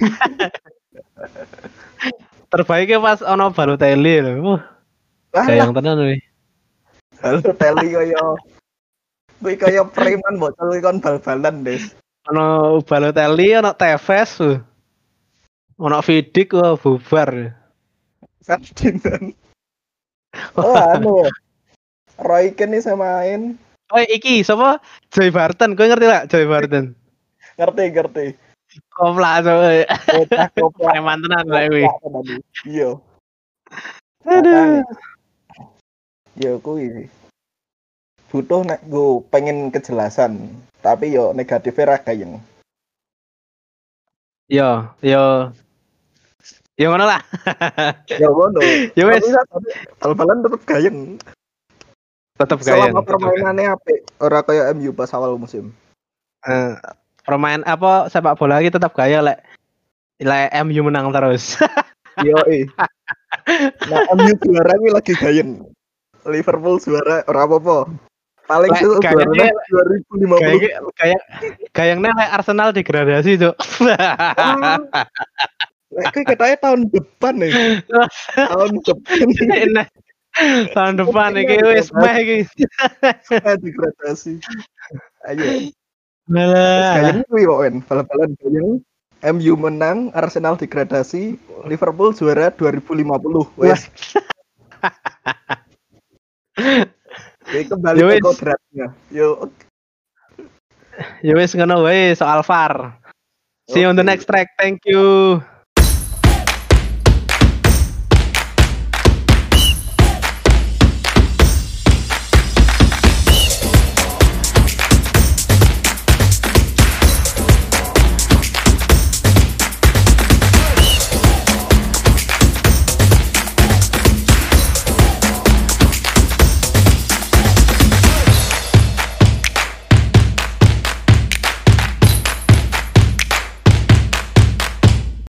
terbaiknya 2.53 3.01
pas 3.01 3.25
ono 3.25 3.49
Balotelli 3.49 4.21
lho. 4.21 4.33
Wah, 4.45 4.61
Wah, 5.33 5.45
gayang 5.49 5.73
tenan 5.73 5.97
kuwi. 5.97 6.17
Halo 7.25 7.41
Teli 7.41 7.87
koyo 7.89 8.37
kuwi 9.41 9.57
koyo 9.57 9.81
preman 9.97 10.37
bocil 10.37 10.69
kon 10.85 11.01
bal-balan, 11.01 11.65
Des. 11.65 11.97
Ono 12.29 12.77
Balotelli, 12.85 13.57
ono 13.57 13.73
Tevez, 13.73 14.37
uh. 14.45 14.61
ono 15.81 15.97
Vidic, 16.05 16.53
wah 16.53 16.77
bubar. 16.77 17.57
Ferdinand. 18.45 19.33
Oh, 20.57 20.73
anu. 20.73 21.29
Roy 22.17 22.57
Keane 22.57 22.81
saya 22.81 22.97
main. 22.97 23.53
Oh, 23.93 24.01
iki 24.01 24.41
sapa? 24.41 24.81
Joy 25.13 25.29
Barton, 25.29 25.77
kowe 25.77 25.85
ngerti 25.85 26.09
gak 26.09 26.25
Joy 26.25 26.49
Barton? 26.49 26.97
Ngerti, 27.53 27.83
ngerti. 27.93 28.25
Coba. 28.93 29.41
Bocah 29.41 30.47
koplak. 30.57 30.93
Preman 30.97 31.17
tenan 31.21 31.45
lah 31.49 31.63
kuwi. 31.69 31.85
Iya. 32.65 32.89
Aduh. 34.25 34.81
Ya 36.37 36.51
kuwi. 36.61 37.09
Butuh 38.33 38.65
nek 38.65 38.81
gue 38.89 39.21
pengen 39.29 39.69
kejelasan, 39.69 40.49
tapi 40.81 41.13
yo 41.13 41.37
negatifnya 41.37 41.93
ra 41.93 41.97
gayeng. 42.01 42.41
Yo, 44.49 44.89
yo. 45.05 45.53
Yo 46.73 46.89
ngono 46.89 47.05
lah. 47.05 47.21
Ya 48.21 48.27
ngono. 48.33 48.57
Ya 48.97 49.05
wis, 49.05 49.21
bal-balan 50.01 50.41
tetep 50.41 50.61
gayeng. 50.65 51.21
tetep 52.33 52.59
gayang. 52.65 52.89
Selama 52.89 53.05
permainannya 53.05 53.77
apik, 53.77 54.01
ora 54.17 54.41
kayak 54.41 54.73
MU 54.73 54.89
pas 54.97 55.13
awal 55.13 55.37
musim. 55.37 55.69
Eh, 56.43 56.73
permain 57.23 57.63
apa 57.63 58.07
sepak 58.07 58.35
bola 58.35 58.59
iki 58.59 58.69
tetap 58.69 58.91
gaya 58.93 59.23
lek 59.23 59.39
lek 60.19 60.51
MU 60.63 60.87
menang 60.87 61.11
terus. 61.11 61.57
Yo. 62.23 62.37
Nah, 63.89 63.99
MU 64.13 64.31
juara 64.37 64.73
ini 64.77 64.89
lagi 64.93 65.13
gayeng. 65.17 65.65
Liverpool 66.23 66.79
juara 66.79 67.25
ora 67.27 67.41
apa-apa. 67.43 67.77
Paling 68.43 68.71
Lek, 68.75 68.79
seru 68.79 68.93
juara 68.99 69.23
gayengnya- 69.23 69.55
2050. 70.11 70.39
Kayak 70.39 70.79
kayak 70.95 71.21
kayaknya 71.71 72.11
lek 72.13 72.29
Arsenal 72.31 72.69
degradasi, 72.71 73.31
Cuk. 73.39 73.55
Lek 75.93 76.09
katanya 76.25 76.57
tahun 76.59 76.89
depan 76.89 77.33
nih. 77.39 77.51
tahun 78.51 78.71
depan 78.81 79.25
Nah, 79.73 79.87
tahun 80.73 80.93
depan 80.97 81.29
iki 81.37 81.55
wis 81.61 81.87
meh 81.93 82.15
iki. 82.21 82.37
degradasi. 83.61 84.41
Ayo. 85.29 85.69
Gayeng 86.31 87.27
kuwi 87.27 87.43
kok 87.43 87.59
men. 87.63 87.75
Bal-balan 87.83 88.31
gayeng. 88.39 88.79
MU 89.23 89.55
menang, 89.55 90.11
Arsenal 90.11 90.59
degradasi, 90.59 91.39
Liverpool 91.63 92.11
juara 92.11 92.51
2050. 92.51 93.55
Wes. 93.55 93.87
Jadi 97.47 97.65
kembali 97.71 98.03
Yo, 98.03 98.11
ke 98.11 98.19
wis. 98.19 98.23
kodratnya. 98.23 98.87
Yo, 99.07 99.47
Ya 101.23 101.33
wis 101.39 101.55
ngono 101.55 101.87
wae 101.87 102.13
soal 102.13 102.43
VAR. 102.43 102.99
See 103.71 103.81
you 103.81 103.89
on 103.89 103.95
the 103.95 104.03
next 104.03 104.27
track. 104.27 104.51
Thank 104.59 104.83
you. 104.83 105.39